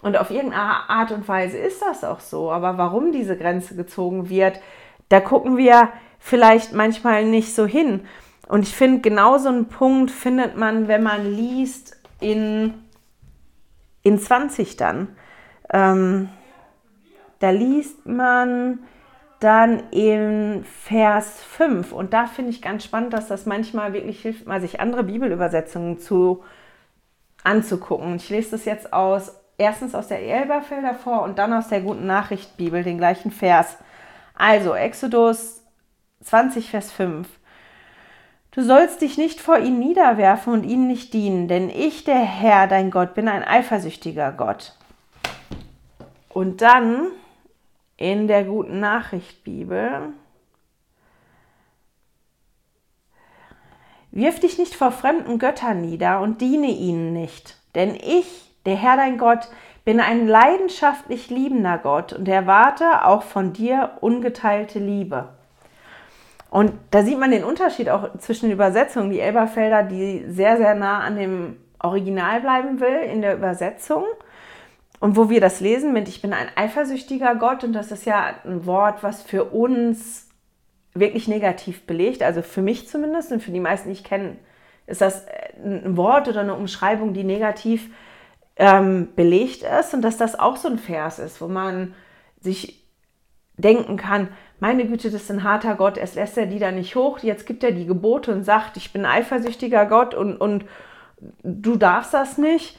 Und 0.00 0.16
auf 0.16 0.30
irgendeine 0.30 0.88
Art 0.88 1.12
und 1.12 1.28
Weise 1.28 1.58
ist 1.58 1.82
das 1.82 2.04
auch 2.04 2.20
so. 2.20 2.50
Aber 2.50 2.78
warum 2.78 3.12
diese 3.12 3.36
Grenze 3.36 3.76
gezogen 3.76 4.30
wird, 4.30 4.58
da 5.10 5.20
gucken 5.20 5.58
wir 5.58 5.90
vielleicht 6.18 6.72
manchmal 6.72 7.26
nicht 7.26 7.54
so 7.54 7.66
hin. 7.66 8.06
Und 8.48 8.62
ich 8.62 8.74
finde, 8.74 9.02
genau 9.02 9.36
so 9.36 9.50
einen 9.50 9.68
Punkt 9.68 10.10
findet 10.10 10.56
man, 10.56 10.88
wenn 10.88 11.02
man 11.02 11.30
liest 11.30 12.00
in, 12.20 12.72
in 14.02 14.18
20 14.18 14.78
dann. 14.78 15.08
Ähm, 15.70 16.30
da 17.38 17.50
liest 17.50 18.06
man, 18.06 18.78
dann 19.40 19.90
in 19.90 20.64
Vers 20.64 21.42
5. 21.42 21.92
Und 21.92 22.12
da 22.12 22.26
finde 22.26 22.50
ich 22.50 22.62
ganz 22.62 22.84
spannend, 22.84 23.12
dass 23.12 23.28
das 23.28 23.46
manchmal 23.46 23.92
wirklich 23.92 24.20
hilft, 24.22 24.46
mal 24.46 24.60
sich 24.60 24.80
andere 24.80 25.04
Bibelübersetzungen 25.04 25.98
zu, 25.98 26.42
anzugucken. 27.44 28.16
Ich 28.16 28.28
lese 28.30 28.52
das 28.52 28.64
jetzt 28.64 28.92
aus, 28.92 29.34
erstens 29.56 29.94
aus 29.94 30.08
der 30.08 30.22
Elberfelder 30.22 30.94
vor 30.94 31.22
und 31.22 31.38
dann 31.38 31.52
aus 31.52 31.68
der 31.68 31.80
Guten 31.80 32.06
Nachricht 32.06 32.56
Bibel, 32.56 32.82
den 32.82 32.98
gleichen 32.98 33.30
Vers. 33.30 33.76
Also, 34.34 34.74
Exodus 34.74 35.62
20, 36.22 36.70
Vers 36.70 36.92
5. 36.92 37.28
Du 38.50 38.62
sollst 38.62 39.02
dich 39.02 39.18
nicht 39.18 39.40
vor 39.40 39.58
ihnen 39.58 39.78
niederwerfen 39.78 40.52
und 40.52 40.64
ihnen 40.64 40.88
nicht 40.88 41.12
dienen, 41.12 41.48
denn 41.48 41.70
ich, 41.70 42.04
der 42.04 42.18
Herr, 42.18 42.66
dein 42.66 42.90
Gott, 42.90 43.14
bin 43.14 43.28
ein 43.28 43.44
eifersüchtiger 43.44 44.32
Gott 44.32 44.74
Und 46.28 46.60
dann 46.62 47.08
in 47.98 48.28
der 48.28 48.44
guten 48.44 48.80
Nachricht 48.80 49.44
Bibel. 49.44 50.14
Wirf 54.10 54.40
dich 54.40 54.56
nicht 54.56 54.74
vor 54.74 54.92
fremden 54.92 55.38
Göttern 55.38 55.82
nieder 55.82 56.20
und 56.20 56.40
diene 56.40 56.68
ihnen 56.68 57.12
nicht, 57.12 57.58
denn 57.74 57.94
ich, 57.94 58.54
der 58.64 58.76
Herr 58.76 58.96
dein 58.96 59.18
Gott, 59.18 59.48
bin 59.84 60.00
ein 60.00 60.26
leidenschaftlich 60.26 61.28
liebender 61.28 61.78
Gott 61.78 62.12
und 62.12 62.28
erwarte 62.28 63.04
auch 63.04 63.22
von 63.22 63.52
dir 63.52 63.92
ungeteilte 64.00 64.78
Liebe. 64.78 65.28
Und 66.50 66.72
da 66.90 67.02
sieht 67.02 67.18
man 67.18 67.30
den 67.30 67.44
Unterschied 67.44 67.90
auch 67.90 68.16
zwischen 68.18 68.46
den 68.46 68.52
Übersetzungen. 68.52 69.10
Die 69.10 69.20
Elberfelder, 69.20 69.82
die 69.82 70.24
sehr, 70.28 70.56
sehr 70.56 70.74
nah 70.74 71.00
an 71.00 71.16
dem 71.16 71.56
Original 71.78 72.40
bleiben 72.40 72.80
will 72.80 73.00
in 73.00 73.20
der 73.20 73.34
Übersetzung. 73.34 74.04
Und 75.00 75.16
wo 75.16 75.30
wir 75.30 75.40
das 75.40 75.60
lesen 75.60 75.92
mit, 75.92 76.08
ich 76.08 76.20
bin 76.22 76.32
ein 76.32 76.48
eifersüchtiger 76.56 77.34
Gott, 77.36 77.64
und 77.64 77.72
das 77.72 77.92
ist 77.92 78.04
ja 78.04 78.34
ein 78.44 78.66
Wort, 78.66 79.02
was 79.02 79.22
für 79.22 79.44
uns 79.44 80.28
wirklich 80.94 81.28
negativ 81.28 81.86
belegt, 81.86 82.22
also 82.22 82.42
für 82.42 82.62
mich 82.62 82.88
zumindest 82.88 83.30
und 83.30 83.42
für 83.42 83.52
die 83.52 83.60
meisten, 83.60 83.88
die 83.88 83.94
ich 83.94 84.04
kenne, 84.04 84.36
ist 84.86 85.00
das 85.00 85.26
ein 85.62 85.96
Wort 85.96 86.28
oder 86.28 86.40
eine 86.40 86.54
Umschreibung, 86.54 87.12
die 87.12 87.24
negativ 87.24 87.90
ähm, 88.56 89.08
belegt 89.14 89.62
ist 89.62 89.94
und 89.94 90.02
dass 90.02 90.16
das 90.16 90.38
auch 90.38 90.56
so 90.56 90.68
ein 90.68 90.78
Vers 90.78 91.18
ist, 91.18 91.40
wo 91.40 91.46
man 91.46 91.94
sich 92.40 92.84
denken 93.56 93.96
kann, 93.96 94.28
meine 94.60 94.86
Güte, 94.86 95.10
das 95.10 95.22
ist 95.22 95.30
ein 95.30 95.44
harter 95.44 95.74
Gott, 95.76 95.96
erst 95.96 96.16
lässt 96.16 96.36
er 96.36 96.46
die 96.46 96.58
da 96.58 96.72
nicht 96.72 96.96
hoch, 96.96 97.20
jetzt 97.20 97.46
gibt 97.46 97.62
er 97.62 97.72
die 97.72 97.86
Gebote 97.86 98.32
und 98.32 98.44
sagt, 98.44 98.76
ich 98.76 98.92
bin 98.92 99.04
eifersüchtiger 99.04 99.86
Gott 99.86 100.14
und, 100.14 100.36
und 100.36 100.64
du 101.42 101.76
darfst 101.76 102.14
das 102.14 102.38
nicht. 102.38 102.78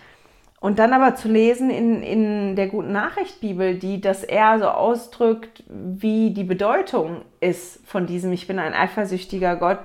Und 0.59 0.77
dann 0.77 0.91
aber 0.91 1.15
zu 1.15 1.29
lesen 1.29 1.69
in, 1.69 2.03
in 2.03 2.55
der 2.57 2.67
guten 2.67 2.91
Nachricht 2.91 3.39
Bibel, 3.39 3.75
die 3.75 4.01
das 4.01 4.25
eher 4.25 4.59
so 4.59 4.65
ausdrückt, 4.65 5.63
wie 5.69 6.31
die 6.31 6.43
Bedeutung 6.43 7.21
ist 7.39 7.79
von 7.87 8.05
diesem 8.05 8.33
Ich 8.33 8.45
bin 8.45 8.59
ein 8.59 8.73
eifersüchtiger 8.73 9.55
Gott, 9.55 9.79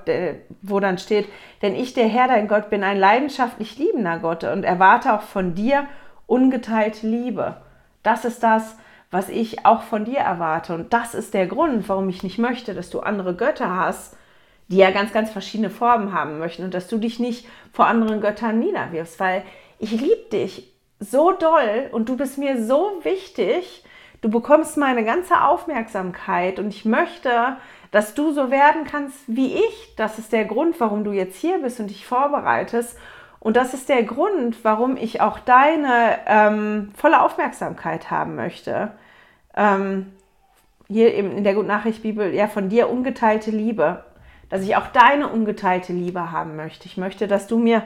wo 0.63 0.81
dann 0.81 0.99
steht, 0.99 1.29
denn 1.63 1.77
ich, 1.77 1.95
der 1.95 2.09
Herr, 2.09 2.27
dein 2.27 2.49
Gott, 2.49 2.71
bin 2.71 2.83
ein 2.83 2.99
leidenschaftlich 2.99 3.79
liebender 3.79 4.19
Gott 4.19 4.43
und 4.43 4.65
erwarte 4.65 5.15
auch 5.15 5.23
von 5.23 5.55
dir 5.55 5.87
ungeteilte 6.27 7.07
Liebe. 7.07 7.57
Das 8.03 8.25
ist 8.25 8.43
das, 8.43 8.77
was 9.13 9.29
ich 9.29 9.65
auch 9.65 9.83
von 9.83 10.05
dir 10.05 10.19
erwarte. 10.19 10.75
Und 10.75 10.93
das 10.93 11.15
ist 11.15 11.35
der 11.35 11.47
Grund, 11.47 11.89
warum 11.89 12.09
ich 12.09 12.25
nicht 12.25 12.39
möchte, 12.39 12.75
dass 12.75 12.91
du 12.91 12.99
andere 12.99 13.37
Götter 13.37 13.77
hast, 13.77 14.17
die 14.69 14.79
ja 14.79 14.91
ganz, 14.91 15.13
ganz 15.13 15.31
verschiedene 15.31 15.71
Formen 15.71 16.13
haben 16.13 16.41
möchten 16.41 16.65
und 16.65 16.75
dass 16.75 16.89
du 16.89 16.99
dich 16.99 17.21
nicht 17.21 17.47
vor 17.73 17.87
anderen 17.87 18.21
Göttern 18.21 18.59
niederwirfst, 18.59 19.21
weil 19.21 19.45
ich 19.79 19.93
liebe 19.93 20.29
dich 20.33 20.73
so 21.01 21.33
doll 21.33 21.89
und 21.93 22.09
du 22.09 22.17
bist 22.17 22.39
mir 22.39 22.65
so 22.65 23.01
wichtig, 23.03 23.85
du 24.21 24.31
bekommst 24.31 24.77
meine 24.77 25.05
ganze 25.05 25.43
Aufmerksamkeit 25.43 26.59
und 26.59 26.69
ich 26.69 26.85
möchte, 26.85 27.57
dass 27.91 28.15
du 28.15 28.33
so 28.33 28.51
werden 28.51 28.85
kannst 28.85 29.19
wie 29.27 29.55
ich. 29.55 29.95
Das 29.97 30.19
ist 30.19 30.33
der 30.33 30.45
Grund, 30.45 30.81
warum 30.81 31.05
du 31.05 31.13
jetzt 31.13 31.37
hier 31.37 31.59
bist 31.59 31.79
und 31.81 31.91
dich 31.91 32.07
vorbereitest. 32.07 32.99
Und 33.39 33.57
das 33.57 33.75
ist 33.75 33.91
der 33.91 34.03
Grund, 34.03 34.65
warum 34.65 34.97
ich 34.97 35.21
auch 35.21 35.39
deine 35.39 36.19
ähm, 36.27 36.93
volle 36.97 37.23
Aufmerksamkeit 37.23 38.11
haben 38.11 38.35
möchte. 38.37 38.93
Ähm, 39.55 40.13
hier 40.89 41.15
eben 41.15 41.37
in 41.37 41.45
der 41.45 41.55
Gute 41.55 41.69
Nachricht 41.69 42.03
Bibel, 42.03 42.35
ja, 42.35 42.49
von 42.49 42.69
dir 42.69 42.89
ungeteilte 42.89 43.51
Liebe. 43.51 44.05
Dass 44.49 44.63
ich 44.63 44.77
auch 44.77 44.87
deine 44.89 45.29
ungeteilte 45.29 45.93
Liebe 45.93 46.33
haben 46.33 46.57
möchte. 46.57 46.87
Ich 46.87 46.97
möchte, 46.97 47.29
dass 47.29 47.47
du 47.47 47.59
mir 47.59 47.83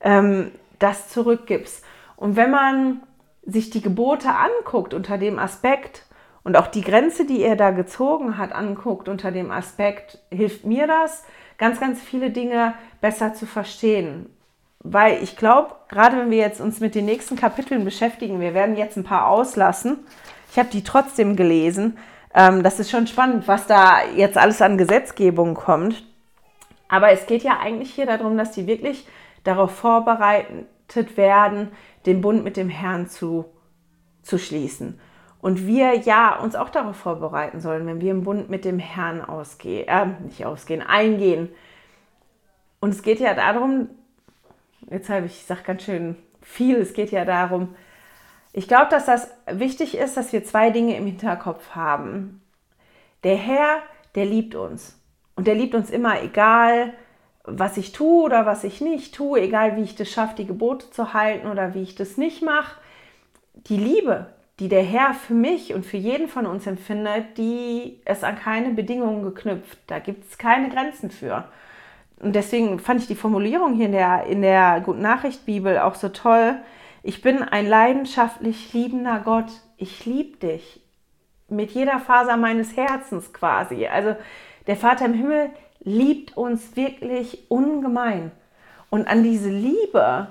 ähm, 0.00 0.50
das 0.82 1.08
zurückgibst. 1.08 1.84
Und 2.16 2.36
wenn 2.36 2.50
man 2.50 3.02
sich 3.44 3.70
die 3.70 3.82
Gebote 3.82 4.28
anguckt 4.28 4.94
unter 4.94 5.18
dem 5.18 5.38
Aspekt 5.38 6.06
und 6.44 6.56
auch 6.56 6.66
die 6.66 6.82
Grenze, 6.82 7.26
die 7.26 7.42
er 7.42 7.56
da 7.56 7.70
gezogen 7.70 8.38
hat, 8.38 8.52
anguckt 8.52 9.08
unter 9.08 9.32
dem 9.32 9.50
Aspekt, 9.50 10.18
hilft 10.30 10.64
mir 10.64 10.86
das, 10.86 11.24
ganz, 11.58 11.80
ganz 11.80 12.00
viele 12.00 12.30
Dinge 12.30 12.74
besser 13.00 13.34
zu 13.34 13.46
verstehen. 13.46 14.26
Weil 14.80 15.22
ich 15.22 15.36
glaube, 15.36 15.76
gerade 15.88 16.16
wenn 16.16 16.30
wir 16.30 16.38
jetzt 16.38 16.60
uns 16.60 16.80
mit 16.80 16.94
den 16.94 17.04
nächsten 17.04 17.36
Kapiteln 17.36 17.84
beschäftigen, 17.84 18.40
wir 18.40 18.54
werden 18.54 18.76
jetzt 18.76 18.96
ein 18.96 19.04
paar 19.04 19.28
auslassen. 19.28 20.00
Ich 20.50 20.58
habe 20.58 20.70
die 20.70 20.82
trotzdem 20.82 21.36
gelesen. 21.36 21.98
Ähm, 22.34 22.62
das 22.62 22.80
ist 22.80 22.90
schon 22.90 23.06
spannend, 23.06 23.46
was 23.46 23.66
da 23.66 24.02
jetzt 24.16 24.36
alles 24.36 24.60
an 24.60 24.78
Gesetzgebung 24.78 25.54
kommt. 25.54 26.04
Aber 26.88 27.10
es 27.10 27.26
geht 27.26 27.42
ja 27.42 27.58
eigentlich 27.60 27.94
hier 27.94 28.06
darum, 28.06 28.36
dass 28.36 28.50
die 28.50 28.66
wirklich 28.66 29.06
darauf 29.44 29.70
vorbereiten, 29.74 30.66
werden, 31.16 31.72
den 32.06 32.20
Bund 32.20 32.44
mit 32.44 32.56
dem 32.56 32.68
Herrn 32.68 33.08
zu, 33.08 33.46
zu 34.22 34.38
schließen. 34.38 34.98
Und 35.40 35.66
wir 35.66 35.96
ja 35.96 36.38
uns 36.38 36.54
auch 36.54 36.68
darauf 36.68 36.96
vorbereiten 36.96 37.60
sollen, 37.60 37.86
wenn 37.86 38.00
wir 38.00 38.12
im 38.12 38.22
Bund 38.22 38.48
mit 38.48 38.64
dem 38.64 38.78
Herrn 38.78 39.20
ausgehen, 39.20 39.88
äh, 39.88 40.06
nicht 40.22 40.46
ausgehen, 40.46 40.82
eingehen. 40.82 41.48
Und 42.80 42.90
es 42.90 43.02
geht 43.02 43.18
ja 43.20 43.34
darum, 43.34 43.88
jetzt 44.90 45.08
habe 45.08 45.26
ich, 45.26 45.44
sage 45.44 45.62
ganz 45.64 45.82
schön 45.82 46.16
viel, 46.40 46.76
es 46.76 46.92
geht 46.92 47.10
ja 47.10 47.24
darum, 47.24 47.74
ich 48.52 48.68
glaube, 48.68 48.90
dass 48.90 49.06
das 49.06 49.30
wichtig 49.46 49.96
ist, 49.96 50.16
dass 50.16 50.32
wir 50.32 50.44
zwei 50.44 50.70
Dinge 50.70 50.96
im 50.96 51.06
Hinterkopf 51.06 51.70
haben. 51.70 52.42
Der 53.24 53.36
Herr, 53.36 53.78
der 54.14 54.26
liebt 54.26 54.54
uns. 54.54 55.00
Und 55.36 55.46
der 55.46 55.54
liebt 55.54 55.74
uns 55.74 55.90
immer, 55.90 56.22
egal 56.22 56.92
was 57.44 57.76
ich 57.76 57.92
tue 57.92 58.24
oder 58.24 58.46
was 58.46 58.64
ich 58.64 58.80
nicht 58.80 59.14
tue, 59.14 59.40
egal 59.40 59.76
wie 59.76 59.82
ich 59.82 59.94
das 59.94 60.10
schaffe, 60.10 60.36
die 60.36 60.46
Gebote 60.46 60.90
zu 60.90 61.12
halten 61.12 61.48
oder 61.48 61.74
wie 61.74 61.82
ich 61.82 61.94
das 61.94 62.16
nicht 62.16 62.42
mache, 62.42 62.76
die 63.54 63.76
Liebe, 63.76 64.26
die 64.60 64.68
der 64.68 64.82
Herr 64.82 65.14
für 65.14 65.34
mich 65.34 65.74
und 65.74 65.84
für 65.84 65.96
jeden 65.96 66.28
von 66.28 66.46
uns 66.46 66.66
empfindet, 66.66 67.36
die 67.36 68.00
ist 68.04 68.22
an 68.22 68.38
keine 68.38 68.70
Bedingungen 68.70 69.22
geknüpft. 69.22 69.78
Da 69.86 69.98
gibt 69.98 70.24
es 70.24 70.38
keine 70.38 70.68
Grenzen 70.68 71.10
für. 71.10 71.44
Und 72.20 72.36
deswegen 72.36 72.78
fand 72.78 73.00
ich 73.00 73.08
die 73.08 73.16
Formulierung 73.16 73.74
hier 73.74 73.86
in 73.86 73.92
der, 73.92 74.26
in 74.26 74.42
der 74.42 74.80
Guten 74.80 75.02
Nachricht 75.02 75.44
Bibel 75.44 75.78
auch 75.78 75.96
so 75.96 76.08
toll. 76.08 76.56
Ich 77.02 77.20
bin 77.22 77.42
ein 77.42 77.66
leidenschaftlich 77.66 78.72
liebender 78.72 79.20
Gott. 79.24 79.50
Ich 79.76 80.06
liebe 80.06 80.36
dich 80.36 80.80
mit 81.48 81.72
jeder 81.72 81.98
Faser 81.98 82.36
meines 82.36 82.76
Herzens 82.76 83.32
quasi. 83.32 83.86
Also 83.86 84.14
der 84.68 84.76
Vater 84.76 85.06
im 85.06 85.14
Himmel 85.14 85.50
liebt 85.84 86.36
uns 86.36 86.76
wirklich 86.76 87.50
ungemein. 87.50 88.30
Und 88.90 89.06
an 89.06 89.22
diese 89.22 89.50
Liebe 89.50 90.28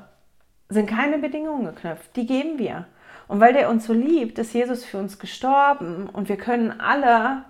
sind 0.70 0.90
keine 0.90 1.18
Bedingungen 1.18 1.66
geknüpft, 1.66 2.16
die 2.16 2.26
geben 2.26 2.58
wir. 2.58 2.86
Und 3.28 3.40
weil 3.40 3.54
der 3.54 3.70
uns 3.70 3.86
so 3.86 3.94
liebt, 3.94 4.38
ist 4.40 4.54
Jesus 4.54 4.86
für 4.86 4.98
uns 4.98 5.20
gestorben 5.20 6.10
und 6.10 6.30
wir 6.30 6.38
können 6.38 6.80
alle 6.80 7.46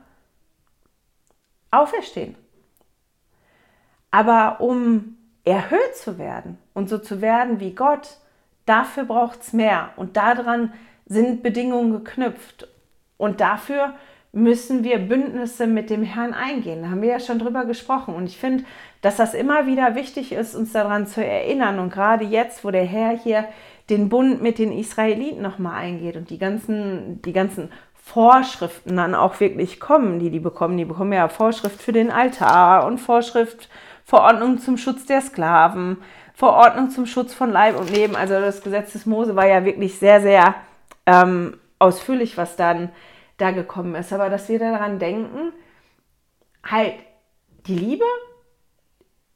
auferstehen. 1.71 2.35
Aber 4.11 4.61
um 4.61 5.17
erhöht 5.43 5.95
zu 5.95 6.17
werden 6.17 6.57
und 6.73 6.89
so 6.89 6.97
zu 6.97 7.21
werden 7.21 7.59
wie 7.59 7.73
Gott, 7.73 8.17
dafür 8.65 9.05
braucht 9.05 9.41
es 9.41 9.53
mehr. 9.53 9.89
Und 9.95 10.17
daran 10.17 10.73
sind 11.05 11.41
Bedingungen 11.43 11.91
geknüpft. 11.91 12.67
Und 13.17 13.41
dafür 13.41 13.93
müssen 14.33 14.83
wir 14.83 14.97
Bündnisse 14.97 15.67
mit 15.67 15.89
dem 15.89 16.03
Herrn 16.03 16.33
eingehen. 16.33 16.83
Da 16.83 16.89
haben 16.89 17.01
wir 17.01 17.09
ja 17.09 17.19
schon 17.19 17.39
drüber 17.39 17.65
gesprochen. 17.65 18.15
Und 18.15 18.25
ich 18.25 18.37
finde, 18.37 18.63
dass 19.01 19.17
das 19.17 19.33
immer 19.33 19.67
wieder 19.67 19.95
wichtig 19.95 20.31
ist, 20.31 20.55
uns 20.55 20.71
daran 20.71 21.05
zu 21.05 21.23
erinnern. 21.23 21.79
Und 21.79 21.91
gerade 21.91 22.23
jetzt, 22.23 22.63
wo 22.63 22.71
der 22.71 22.85
Herr 22.85 23.17
hier 23.17 23.45
den 23.89 24.07
Bund 24.07 24.41
mit 24.41 24.57
den 24.57 24.71
Israeliten 24.71 25.41
nochmal 25.41 25.75
eingeht 25.75 26.15
und 26.15 26.29
die 26.29 26.37
ganzen, 26.37 27.21
die 27.23 27.33
ganzen 27.33 27.69
Vorschriften 27.93 28.95
dann 28.95 29.15
auch 29.15 29.39
wirklich 29.39 29.79
kommen, 29.79 30.19
die 30.19 30.29
die 30.29 30.39
bekommen. 30.39 30.77
Die 30.77 30.85
bekommen 30.85 31.13
ja 31.13 31.27
Vorschrift 31.27 31.81
für 31.81 31.91
den 31.91 32.09
Altar 32.09 32.85
und 32.85 32.99
Vorschrift, 32.99 33.69
Verordnung 34.05 34.59
zum 34.59 34.77
Schutz 34.77 35.05
der 35.05 35.21
Sklaven, 35.21 35.97
Verordnung 36.33 36.89
zum 36.89 37.05
Schutz 37.05 37.33
von 37.33 37.51
Leib 37.51 37.79
und 37.79 37.91
Leben. 37.91 38.15
Also 38.15 38.33
das 38.35 38.63
Gesetz 38.63 38.93
des 38.93 39.05
Mose 39.05 39.35
war 39.35 39.47
ja 39.47 39.65
wirklich 39.65 39.99
sehr, 39.99 40.21
sehr 40.21 40.55
ähm, 41.05 41.57
ausführlich, 41.79 42.37
was 42.37 42.55
dann 42.55 42.89
da 43.41 43.51
gekommen 43.51 43.95
ist. 43.95 44.13
Aber 44.13 44.29
dass 44.29 44.49
wir 44.49 44.59
daran 44.59 44.99
denken, 44.99 45.53
halt, 46.63 46.95
die 47.67 47.75
Liebe, 47.75 48.05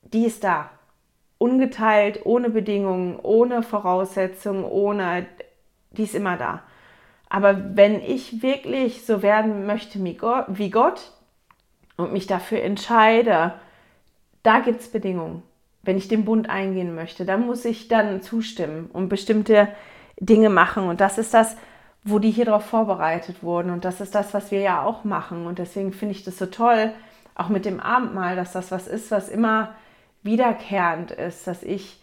die 0.02 0.26
ist 0.26 0.44
da. 0.44 0.70
Ungeteilt, 1.38 2.26
ohne 2.26 2.50
Bedingungen, 2.50 3.20
ohne 3.22 3.62
Voraussetzungen, 3.62 4.64
ohne, 4.64 5.26
die 5.92 6.04
ist 6.04 6.16
immer 6.16 6.38
da. 6.38 6.64
Aber 7.30 7.76
wenn 7.76 8.02
ich 8.02 8.42
wirklich 8.42 9.06
so 9.06 9.22
werden 9.22 9.66
möchte 9.66 10.02
wie 10.04 10.70
Gott 10.70 11.12
und 11.98 12.14
mich 12.14 12.28
dafür 12.28 12.62
entscheide, 12.62 13.54
da 14.44 14.60
gibt 14.60 14.82
es 14.82 14.92
Bedingungen. 14.92 15.44
Wenn 15.82 15.98
ich 15.98 16.08
den 16.08 16.26
Bund 16.26 16.50
eingehen 16.50 16.96
möchte, 16.96 17.26
da 17.26 17.38
muss 17.38 17.66
ich 17.66 17.88
dann 17.88 18.22
zustimmen 18.22 18.90
und 18.92 19.10
bestimmte 19.10 19.68
Dinge 20.20 20.50
machen. 20.50 20.88
Und 20.88 21.02
das 21.02 21.18
ist 21.18 21.34
das, 21.34 21.58
wo 22.06 22.20
die 22.20 22.30
hier 22.30 22.46
darauf 22.46 22.66
vorbereitet 22.66 23.42
wurden. 23.42 23.72
Und 23.72 23.84
das 23.84 24.00
ist 24.00 24.14
das, 24.16 24.34
was 24.34 24.52
wir 24.52 24.60
ja 24.60 24.84
auch 24.84 25.04
machen. 25.04 25.48
Und 25.48 25.58
deswegen 25.58 25.92
finde 25.92 26.14
ich 26.14 26.24
das 26.24 26.38
so 26.38 26.46
toll, 26.46 26.94
auch 27.34 27.50
mit 27.50 27.66
dem 27.66 27.80
Abendmahl, 27.80 28.36
dass 28.36 28.54
das 28.54 28.72
was 28.72 28.88
ist, 28.88 29.12
was 29.12 29.28
immer 29.28 29.74
wiederkehrend 30.24 31.12
ist, 31.12 31.48
dass 31.48 31.64
ich 31.64 32.00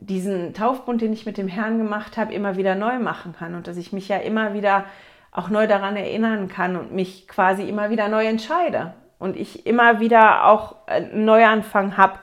diesen 0.00 0.52
Taufbund, 0.52 1.00
den 1.00 1.12
ich 1.12 1.26
mit 1.26 1.38
dem 1.38 1.48
Herrn 1.48 1.78
gemacht 1.78 2.16
habe, 2.16 2.34
immer 2.34 2.56
wieder 2.56 2.74
neu 2.74 2.98
machen 2.98 3.34
kann 3.36 3.54
und 3.54 3.66
dass 3.66 3.76
ich 3.76 3.92
mich 3.92 4.08
ja 4.08 4.18
immer 4.18 4.52
wieder 4.52 4.84
auch 5.32 5.48
neu 5.48 5.66
daran 5.66 5.96
erinnern 5.96 6.48
kann 6.48 6.76
und 6.76 6.92
mich 6.92 7.26
quasi 7.28 7.68
immer 7.68 7.90
wieder 7.90 8.08
neu 8.08 8.26
entscheide 8.26 8.94
und 9.18 9.36
ich 9.36 9.66
immer 9.66 10.00
wieder 10.00 10.46
auch 10.46 10.76
einen 10.86 11.24
Neuanfang 11.24 11.96
habe. 11.96 12.18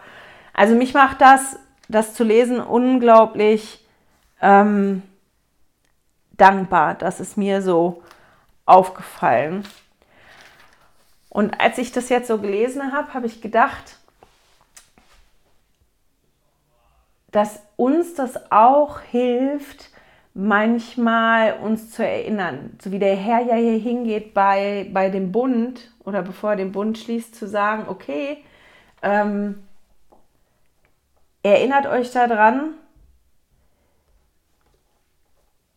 Also 0.54 0.76
mich 0.76 0.94
macht 0.94 1.22
das, 1.22 1.60
das 1.90 2.14
zu 2.14 2.24
lesen, 2.24 2.60
unglaublich 2.60 3.86
ähm, 4.42 5.02
dankbar. 6.38 6.96
Das 6.96 7.20
ist 7.20 7.38
mir 7.38 7.62
so 7.62 8.04
aufgefallen. 8.66 9.64
Und 11.30 11.60
als 11.60 11.78
ich 11.78 11.92
das 11.92 12.10
jetzt 12.10 12.28
so 12.28 12.38
gelesen 12.38 12.94
habe, 12.94 13.14
habe 13.14 13.28
ich 13.28 13.42
gedacht, 13.42 13.98
dass 17.32 17.62
uns 17.76 18.14
das 18.16 18.52
auch 18.52 19.02
hilft, 19.02 19.90
manchmal 20.34 21.58
uns 21.60 21.92
zu 21.92 22.06
erinnern. 22.06 22.78
So 22.82 22.92
wie 22.92 23.00
der 23.00 23.16
Herr 23.16 23.42
ja 23.42 23.56
hier 23.56 23.78
hingeht 23.78 24.34
bei, 24.34 24.90
bei 24.94 25.10
dem 25.10 25.32
Bund 25.32 25.92
oder 26.06 26.22
bevor 26.22 26.52
er 26.52 26.56
den 26.56 26.72
Bund 26.72 26.98
schließt, 26.98 27.36
zu 27.36 27.48
sagen, 27.48 27.86
okay, 27.88 28.38
ähm, 29.02 29.64
erinnert 31.44 31.88
euch 31.88 32.12
daran, 32.12 32.76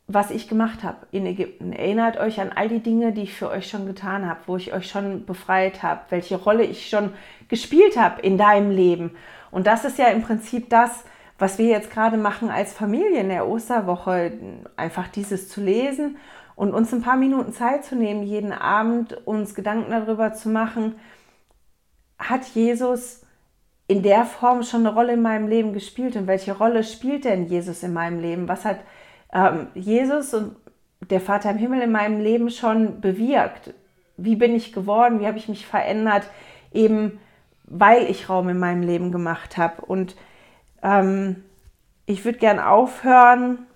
was 0.08 0.30
ich 0.30 0.48
gemacht 0.48 0.82
habe 0.82 1.06
in 1.10 1.26
Ägypten. 1.26 1.72
Erinnert 1.72 2.16
euch 2.16 2.40
an 2.40 2.50
all 2.54 2.68
die 2.68 2.80
Dinge, 2.80 3.12
die 3.12 3.24
ich 3.24 3.34
für 3.34 3.50
euch 3.50 3.68
schon 3.68 3.86
getan 3.86 4.26
habe, 4.26 4.40
wo 4.46 4.56
ich 4.56 4.72
euch 4.72 4.88
schon 4.88 5.26
befreit 5.26 5.82
habe, 5.82 6.00
welche 6.08 6.36
Rolle 6.36 6.64
ich 6.64 6.88
schon 6.88 7.12
gespielt 7.48 7.98
habe 7.98 8.22
in 8.22 8.38
deinem 8.38 8.70
Leben. 8.70 9.12
Und 9.50 9.66
das 9.66 9.84
ist 9.84 9.98
ja 9.98 10.06
im 10.06 10.22
Prinzip 10.22 10.70
das, 10.70 11.04
was 11.38 11.58
wir 11.58 11.66
jetzt 11.66 11.90
gerade 11.90 12.16
machen 12.16 12.48
als 12.48 12.72
Familie 12.72 13.20
in 13.20 13.28
der 13.28 13.46
Osterwoche, 13.46 14.32
einfach 14.76 15.08
dieses 15.08 15.50
zu 15.50 15.60
lesen 15.60 16.16
und 16.56 16.72
uns 16.72 16.92
ein 16.92 17.02
paar 17.02 17.16
Minuten 17.16 17.52
Zeit 17.52 17.84
zu 17.84 17.94
nehmen, 17.94 18.22
jeden 18.22 18.52
Abend 18.52 19.12
uns 19.26 19.54
Gedanken 19.54 19.90
darüber 19.90 20.32
zu 20.32 20.48
machen, 20.48 20.96
hat 22.18 22.44
Jesus 22.54 23.22
in 23.86 24.02
der 24.02 24.24
Form 24.24 24.62
schon 24.62 24.86
eine 24.86 24.94
Rolle 24.94 25.12
in 25.12 25.22
meinem 25.22 25.48
Leben 25.48 25.74
gespielt 25.74 26.16
und 26.16 26.26
welche 26.26 26.56
Rolle 26.56 26.82
spielt 26.82 27.24
denn 27.24 27.46
Jesus 27.46 27.82
in 27.82 27.92
meinem 27.92 28.20
Leben? 28.20 28.48
Was 28.48 28.64
hat 28.64 28.80
ähm, 29.32 29.68
Jesus 29.74 30.34
und 30.34 30.56
der 31.10 31.20
Vater 31.20 31.50
im 31.50 31.58
Himmel 31.58 31.82
in 31.82 31.92
meinem 31.92 32.20
Leben 32.20 32.50
schon 32.50 33.00
bewirkt? 33.00 33.74
Wie 34.16 34.36
bin 34.36 34.54
ich 34.54 34.72
geworden? 34.72 35.20
Wie 35.20 35.26
habe 35.26 35.38
ich 35.38 35.48
mich 35.48 35.66
verändert? 35.66 36.28
Eben 36.72 37.20
weil 37.70 38.04
ich 38.04 38.28
Raum 38.28 38.48
in 38.48 38.58
meinem 38.58 38.82
Leben 38.82 39.12
gemacht 39.12 39.56
habe. 39.56 39.82
Und 39.82 40.16
ähm, 40.82 41.44
ich 42.06 42.24
würde 42.24 42.38
gern 42.38 42.58
aufhören 42.58 43.66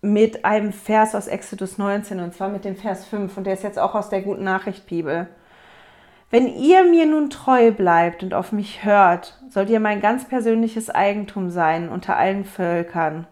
mit 0.00 0.44
einem 0.44 0.72
Vers 0.72 1.14
aus 1.14 1.26
Exodus 1.26 1.78
19 1.78 2.20
und 2.20 2.34
zwar 2.34 2.48
mit 2.48 2.64
dem 2.64 2.76
Vers 2.76 3.04
5 3.06 3.36
und 3.36 3.44
der 3.44 3.54
ist 3.54 3.64
jetzt 3.64 3.78
auch 3.78 3.94
aus 3.94 4.10
der 4.10 4.22
Guten 4.22 4.44
Nachricht 4.44 4.86
Bibel. 4.86 5.28
Wenn 6.30 6.46
ihr 6.46 6.84
mir 6.84 7.06
nun 7.06 7.30
treu 7.30 7.72
bleibt 7.72 8.22
und 8.22 8.34
auf 8.34 8.52
mich 8.52 8.84
hört, 8.84 9.40
sollt 9.48 9.70
ihr 9.70 9.80
mein 9.80 10.00
ganz 10.00 10.28
persönliches 10.28 10.90
Eigentum 10.90 11.50
sein 11.50 11.88
unter 11.88 12.16
allen 12.16 12.44
Völkern. 12.44 13.26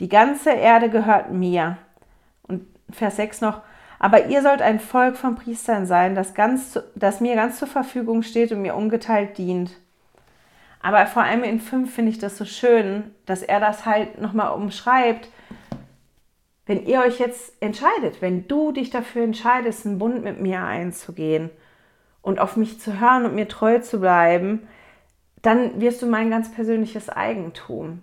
Die 0.00 0.08
ganze 0.08 0.50
Erde 0.50 0.90
gehört 0.90 1.30
mir. 1.30 1.78
Und 2.42 2.66
Vers 2.90 3.16
6 3.16 3.40
noch, 3.40 3.60
aber 3.98 4.26
ihr 4.26 4.42
sollt 4.42 4.62
ein 4.62 4.80
Volk 4.80 5.16
von 5.16 5.36
Priestern 5.36 5.86
sein, 5.86 6.16
das, 6.16 6.34
ganz, 6.34 6.80
das 6.96 7.20
mir 7.20 7.36
ganz 7.36 7.58
zur 7.60 7.68
Verfügung 7.68 8.24
steht 8.24 8.50
und 8.50 8.62
mir 8.62 8.74
ungeteilt 8.74 9.38
dient. 9.38 9.70
Aber 10.80 11.06
vor 11.06 11.22
allem 11.22 11.44
in 11.44 11.60
5 11.60 11.94
finde 11.94 12.10
ich 12.10 12.18
das 12.18 12.36
so 12.36 12.44
schön, 12.44 13.12
dass 13.26 13.42
er 13.42 13.60
das 13.60 13.86
halt 13.86 14.20
nochmal 14.20 14.54
umschreibt. 14.54 15.28
Wenn 16.66 16.84
ihr 16.84 17.00
euch 17.00 17.20
jetzt 17.20 17.54
entscheidet, 17.60 18.20
wenn 18.20 18.48
du 18.48 18.72
dich 18.72 18.90
dafür 18.90 19.22
entscheidest, 19.22 19.86
einen 19.86 19.98
Bund 19.98 20.24
mit 20.24 20.40
mir 20.40 20.64
einzugehen 20.64 21.50
und 22.22 22.40
auf 22.40 22.56
mich 22.56 22.80
zu 22.80 22.98
hören 22.98 23.24
und 23.24 23.36
mir 23.36 23.46
treu 23.46 23.78
zu 23.78 24.00
bleiben, 24.00 24.66
dann 25.42 25.80
wirst 25.80 26.02
du 26.02 26.06
mein 26.06 26.30
ganz 26.30 26.52
persönliches 26.52 27.08
Eigentum 27.08 28.02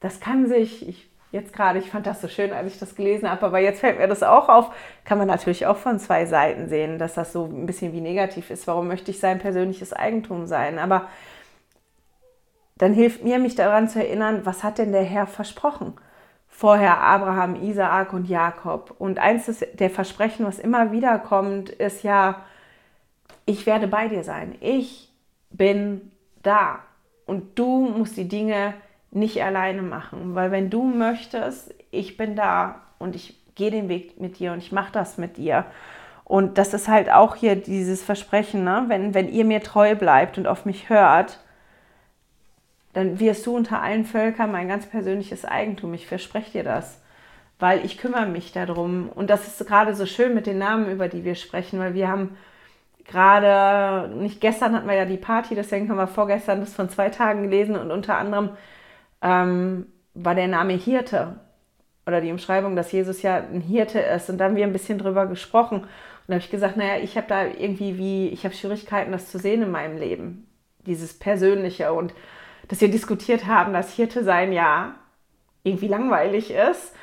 das 0.00 0.20
kann 0.20 0.46
sich, 0.46 0.88
ich 0.88 1.08
jetzt 1.30 1.52
gerade, 1.52 1.78
ich 1.78 1.90
fand 1.90 2.06
das 2.06 2.20
so 2.20 2.28
schön, 2.28 2.52
als 2.52 2.72
ich 2.72 2.78
das 2.78 2.94
gelesen 2.94 3.30
habe, 3.30 3.46
aber 3.46 3.58
jetzt 3.58 3.80
fällt 3.80 3.98
mir 3.98 4.08
das 4.08 4.22
auch 4.22 4.48
auf, 4.48 4.70
kann 5.04 5.18
man 5.18 5.26
natürlich 5.26 5.66
auch 5.66 5.76
von 5.76 5.98
zwei 5.98 6.26
Seiten 6.26 6.68
sehen, 6.68 6.98
dass 6.98 7.14
das 7.14 7.32
so 7.32 7.44
ein 7.44 7.66
bisschen 7.66 7.92
wie 7.92 8.00
negativ 8.00 8.50
ist. 8.50 8.66
Warum 8.66 8.88
möchte 8.88 9.10
ich 9.10 9.20
sein 9.20 9.38
persönliches 9.38 9.92
Eigentum 9.92 10.46
sein? 10.46 10.78
Aber 10.78 11.08
dann 12.78 12.94
hilft 12.94 13.24
mir, 13.24 13.38
mich 13.38 13.56
daran 13.56 13.88
zu 13.88 13.98
erinnern, 13.98 14.42
was 14.44 14.62
hat 14.62 14.78
denn 14.78 14.92
der 14.92 15.02
Herr 15.02 15.26
versprochen? 15.26 15.94
Vorher 16.48 17.00
Abraham, 17.00 17.56
Isaak 17.56 18.12
und 18.12 18.28
Jakob. 18.28 18.94
Und 18.98 19.18
eins 19.18 19.64
der 19.74 19.90
Versprechen, 19.90 20.46
was 20.46 20.58
immer 20.58 20.92
wieder 20.92 21.18
kommt, 21.18 21.68
ist 21.70 22.02
ja, 22.04 22.44
ich 23.46 23.66
werde 23.66 23.86
bei 23.86 24.08
dir 24.08 24.24
sein. 24.24 24.56
Ich 24.60 25.12
bin 25.50 26.12
da. 26.42 26.80
Und 27.26 27.58
du 27.58 27.88
musst 27.88 28.16
die 28.16 28.28
Dinge 28.28 28.74
nicht 29.10 29.42
alleine 29.42 29.82
machen, 29.82 30.34
weil 30.34 30.50
wenn 30.50 30.70
du 30.70 30.84
möchtest, 30.84 31.74
ich 31.90 32.16
bin 32.16 32.36
da 32.36 32.82
und 32.98 33.16
ich 33.16 33.36
gehe 33.54 33.70
den 33.70 33.88
Weg 33.88 34.20
mit 34.20 34.38
dir 34.38 34.52
und 34.52 34.58
ich 34.58 34.72
mache 34.72 34.92
das 34.92 35.18
mit 35.18 35.36
dir. 35.36 35.64
Und 36.24 36.58
das 36.58 36.74
ist 36.74 36.88
halt 36.88 37.10
auch 37.10 37.36
hier 37.36 37.56
dieses 37.56 38.02
Versprechen, 38.02 38.62
ne? 38.64 38.84
wenn, 38.88 39.14
wenn 39.14 39.28
ihr 39.28 39.44
mir 39.44 39.62
treu 39.62 39.94
bleibt 39.94 40.36
und 40.36 40.46
auf 40.46 40.66
mich 40.66 40.90
hört, 40.90 41.40
dann 42.92 43.18
wirst 43.18 43.46
du 43.46 43.56
unter 43.56 43.80
allen 43.80 44.04
Völkern 44.04 44.52
mein 44.52 44.68
ganz 44.68 44.86
persönliches 44.86 45.44
Eigentum. 45.44 45.94
Ich 45.94 46.06
verspreche 46.06 46.52
dir 46.52 46.64
das, 46.64 47.00
weil 47.58 47.84
ich 47.84 47.96
kümmere 47.96 48.26
mich 48.26 48.52
darum. 48.52 49.08
Und 49.14 49.30
das 49.30 49.46
ist 49.46 49.66
gerade 49.66 49.94
so 49.94 50.04
schön 50.04 50.34
mit 50.34 50.46
den 50.46 50.58
Namen, 50.58 50.90
über 50.90 51.08
die 51.08 51.24
wir 51.24 51.34
sprechen, 51.34 51.78
weil 51.78 51.94
wir 51.94 52.08
haben 52.08 52.36
gerade, 53.06 54.14
nicht 54.14 54.40
gestern 54.40 54.74
hatten 54.74 54.88
wir 54.88 54.96
ja 54.96 55.06
die 55.06 55.16
Party, 55.16 55.54
deswegen 55.54 55.88
haben 55.88 55.96
wir 55.96 56.06
vorgestern 56.06 56.60
das 56.60 56.74
von 56.74 56.90
zwei 56.90 57.08
Tagen 57.08 57.42
gelesen 57.42 57.76
und 57.76 57.90
unter 57.90 58.18
anderem 58.18 58.50
ähm, 59.22 59.86
war 60.14 60.34
der 60.34 60.48
Name 60.48 60.74
Hirte 60.74 61.40
oder 62.06 62.20
die 62.20 62.32
Umschreibung, 62.32 62.76
dass 62.76 62.92
Jesus 62.92 63.22
ja 63.22 63.36
ein 63.36 63.60
Hirte 63.60 64.00
ist. 64.00 64.30
Und 64.30 64.38
da 64.38 64.46
haben 64.46 64.56
wir 64.56 64.66
ein 64.66 64.72
bisschen 64.72 64.98
drüber 64.98 65.26
gesprochen. 65.26 65.80
Und 65.82 65.88
da 66.26 66.34
habe 66.34 66.44
ich 66.44 66.50
gesagt, 66.50 66.76
naja, 66.76 67.02
ich 67.02 67.16
habe 67.16 67.26
da 67.28 67.46
irgendwie 67.46 67.98
wie, 67.98 68.28
ich 68.28 68.44
habe 68.44 68.54
Schwierigkeiten, 68.54 69.12
das 69.12 69.30
zu 69.30 69.38
sehen 69.38 69.62
in 69.62 69.70
meinem 69.70 69.98
Leben. 69.98 70.48
Dieses 70.86 71.18
Persönliche. 71.18 71.92
Und 71.92 72.14
dass 72.68 72.80
wir 72.80 72.90
diskutiert 72.90 73.46
haben, 73.46 73.72
dass 73.72 73.94
Hirte 73.94 74.24
sein 74.24 74.52
ja 74.52 74.94
irgendwie 75.62 75.88
langweilig 75.88 76.50
ist. 76.50 76.94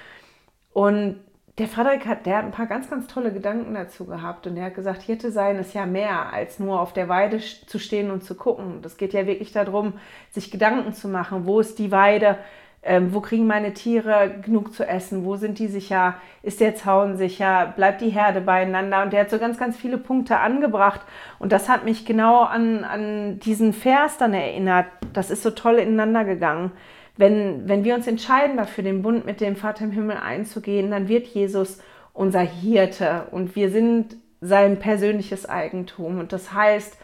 Und 0.73 1.19
der 1.58 1.68
Frederik 1.68 2.06
hat, 2.06 2.26
der 2.26 2.38
hat 2.38 2.46
ein 2.46 2.52
paar 2.52 2.65
ganz, 2.65 2.89
ganz 2.89 3.08
tolle 3.08 3.32
Gedanken 3.32 3.74
dazu 3.74 4.06
gehabt. 4.06 4.46
Und 4.46 4.58
er 4.58 4.65
hat 4.65 4.76
gesagt, 4.76 5.02
Hirte 5.02 5.32
sein 5.32 5.56
ist 5.58 5.74
ja 5.74 5.86
mehr, 5.86 6.34
als 6.34 6.60
nur 6.60 6.82
auf 6.82 6.91
der 6.91 7.08
Weide 7.08 7.39
zu 7.39 7.80
stehen 7.80 8.12
und 8.12 8.24
zu 8.24 8.36
gucken. 8.36 8.82
Das 8.82 8.98
geht 8.98 9.13
ja 9.13 9.26
wirklich 9.26 9.54
darum, 9.54 9.94
sich 10.32 10.52
Gedanken 10.52 10.94
zu 10.94 11.08
machen. 11.08 11.46
Wo 11.46 11.62
ist 11.62 11.80
die 11.80 11.91
Weide? 11.91 12.38
Ähm, 12.84 13.13
wo 13.13 13.22
kriegen 13.22 13.48
meine 13.48 13.74
Tiere 13.74 14.36
genug 14.44 14.74
zu 14.74 14.86
essen? 14.86 15.24
Wo 15.24 15.38
sind 15.38 15.58
die 15.58 15.68
sicher? 15.68 16.15
Ist 16.44 16.60
der 16.60 16.76
Zaun 16.76 17.15
sicher? 17.15 17.74
Bleibt 17.76 18.02
die 18.02 18.10
Herde 18.10 18.41
beieinander? 18.41 19.02
Und 19.02 19.13
der 19.13 19.22
hat 19.22 19.30
so 19.30 19.39
ganz, 19.39 19.58
ganz 19.58 19.78
viele 19.78 19.98
Punkte 19.98 20.39
angebracht. 20.39 21.02
Und 21.39 21.54
das 21.54 21.70
hat 21.70 21.86
mich 21.86 22.06
genau 22.06 22.41
an, 22.41 22.84
an 22.84 23.39
diesen 23.39 23.72
Vers 23.72 24.18
dann 24.18 24.34
erinnert. 24.34 24.88
Das 25.13 25.32
ist 25.32 25.41
so 25.41 25.52
toll 25.52 25.76
ineinander 25.76 26.26
gegangen. 26.26 26.74
Wenn, 27.17 27.67
wenn 27.67 27.84
wir 27.84 27.95
uns 27.95 28.08
entscheiden 28.08 28.58
dafür, 28.58 28.84
den 28.84 29.01
Bund 29.01 29.25
mit 29.25 29.41
dem 29.41 29.56
Vater 29.56 29.86
im 29.86 29.91
Himmel 29.91 30.17
einzugehen, 30.17 30.91
dann 30.91 31.08
wird 31.08 31.28
Jesus 31.28 31.80
unser 32.13 32.41
Hirte 32.41 33.28
und 33.32 33.56
wir 33.56 33.69
sind 33.69 34.17
sein 34.41 34.80
persönliches 34.80 35.47
Eigentum. 35.47 36.19
Und 36.19 36.34
das 36.34 36.54
heißt, 36.54 36.97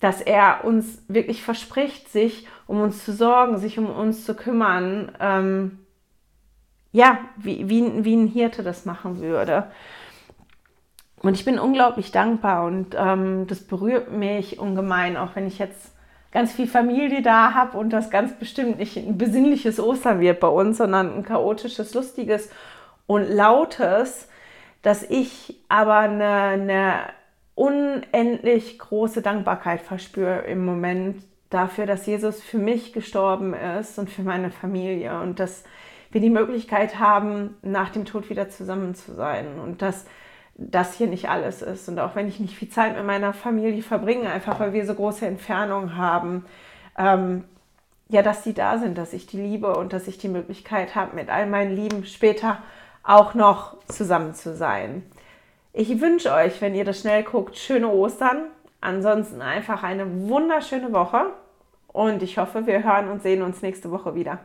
dass 0.00 0.20
er 0.20 0.64
uns 0.64 1.02
wirklich 1.08 1.42
verspricht, 1.42 2.10
sich 2.10 2.46
um 2.66 2.80
uns 2.80 3.04
zu 3.04 3.12
sorgen, 3.12 3.58
sich 3.58 3.78
um 3.78 3.86
uns 3.86 4.24
zu 4.24 4.34
kümmern. 4.34 5.12
Ähm, 5.20 5.78
ja, 6.92 7.18
wie, 7.36 7.68
wie, 7.68 8.04
wie 8.04 8.16
ein 8.16 8.26
Hirte 8.26 8.62
das 8.62 8.84
machen 8.84 9.20
würde. 9.20 9.70
Und 11.20 11.34
ich 11.34 11.44
bin 11.44 11.58
unglaublich 11.58 12.12
dankbar 12.12 12.64
und 12.64 12.94
ähm, 12.96 13.46
das 13.46 13.60
berührt 13.60 14.12
mich 14.12 14.58
ungemein, 14.58 15.16
auch 15.16 15.34
wenn 15.34 15.46
ich 15.46 15.58
jetzt 15.58 15.95
ganz 16.32 16.52
viel 16.52 16.66
Familie 16.66 17.22
da 17.22 17.54
habe 17.54 17.78
und 17.78 17.90
das 17.90 18.10
ganz 18.10 18.34
bestimmt 18.38 18.78
nicht 18.78 18.96
ein 18.96 19.18
besinnliches 19.18 19.80
Ostern 19.80 20.20
wird 20.20 20.40
bei 20.40 20.48
uns, 20.48 20.78
sondern 20.78 21.14
ein 21.14 21.22
chaotisches, 21.22 21.94
lustiges 21.94 22.50
und 23.06 23.22
lautes, 23.22 24.28
dass 24.82 25.02
ich 25.02 25.58
aber 25.68 25.96
eine, 25.96 26.24
eine 26.24 26.94
unendlich 27.54 28.78
große 28.78 29.22
Dankbarkeit 29.22 29.80
verspüre 29.80 30.40
im 30.42 30.64
Moment 30.64 31.22
dafür, 31.50 31.86
dass 31.86 32.06
Jesus 32.06 32.42
für 32.42 32.58
mich 32.58 32.92
gestorben 32.92 33.54
ist 33.54 33.98
und 33.98 34.10
für 34.10 34.22
meine 34.22 34.50
Familie 34.50 35.20
und 35.20 35.40
dass 35.40 35.64
wir 36.10 36.20
die 36.20 36.30
Möglichkeit 36.30 36.98
haben, 36.98 37.56
nach 37.62 37.90
dem 37.90 38.04
Tod 38.04 38.30
wieder 38.30 38.48
zusammen 38.48 38.94
zu 38.94 39.14
sein 39.14 39.58
und 39.58 39.82
dass 39.82 40.06
das 40.58 40.94
hier 40.94 41.06
nicht 41.06 41.28
alles 41.28 41.62
ist. 41.62 41.88
Und 41.88 41.98
auch 41.98 42.14
wenn 42.14 42.28
ich 42.28 42.40
nicht 42.40 42.56
viel 42.56 42.68
Zeit 42.68 42.96
mit 42.96 43.04
meiner 43.04 43.32
Familie 43.32 43.82
verbringe, 43.82 44.30
einfach 44.30 44.58
weil 44.58 44.72
wir 44.72 44.86
so 44.86 44.94
große 44.94 45.26
Entfernungen 45.26 45.96
haben, 45.96 46.44
ähm, 46.98 47.44
ja, 48.08 48.22
dass 48.22 48.44
sie 48.44 48.54
da 48.54 48.78
sind, 48.78 48.96
dass 48.96 49.12
ich 49.12 49.26
die 49.26 49.40
liebe 49.40 49.76
und 49.76 49.92
dass 49.92 50.06
ich 50.08 50.18
die 50.18 50.28
Möglichkeit 50.28 50.94
habe, 50.94 51.16
mit 51.16 51.28
all 51.28 51.46
meinen 51.46 51.74
Lieben 51.74 52.04
später 52.04 52.58
auch 53.02 53.34
noch 53.34 53.76
zusammen 53.88 54.34
zu 54.34 54.54
sein. 54.54 55.02
Ich 55.72 56.00
wünsche 56.00 56.32
euch, 56.32 56.60
wenn 56.62 56.74
ihr 56.74 56.84
das 56.84 57.00
schnell 57.00 57.22
guckt, 57.22 57.56
schöne 57.56 57.88
Ostern. 57.88 58.46
Ansonsten 58.80 59.42
einfach 59.42 59.82
eine 59.82 60.28
wunderschöne 60.28 60.92
Woche 60.92 61.32
und 61.88 62.22
ich 62.22 62.38
hoffe, 62.38 62.66
wir 62.66 62.84
hören 62.84 63.08
und 63.08 63.22
sehen 63.22 63.42
uns 63.42 63.62
nächste 63.62 63.90
Woche 63.90 64.14
wieder. 64.14 64.38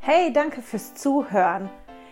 Hey, 0.00 0.32
danke 0.32 0.62
fürs 0.62 0.94
Zuhören. 0.94 1.68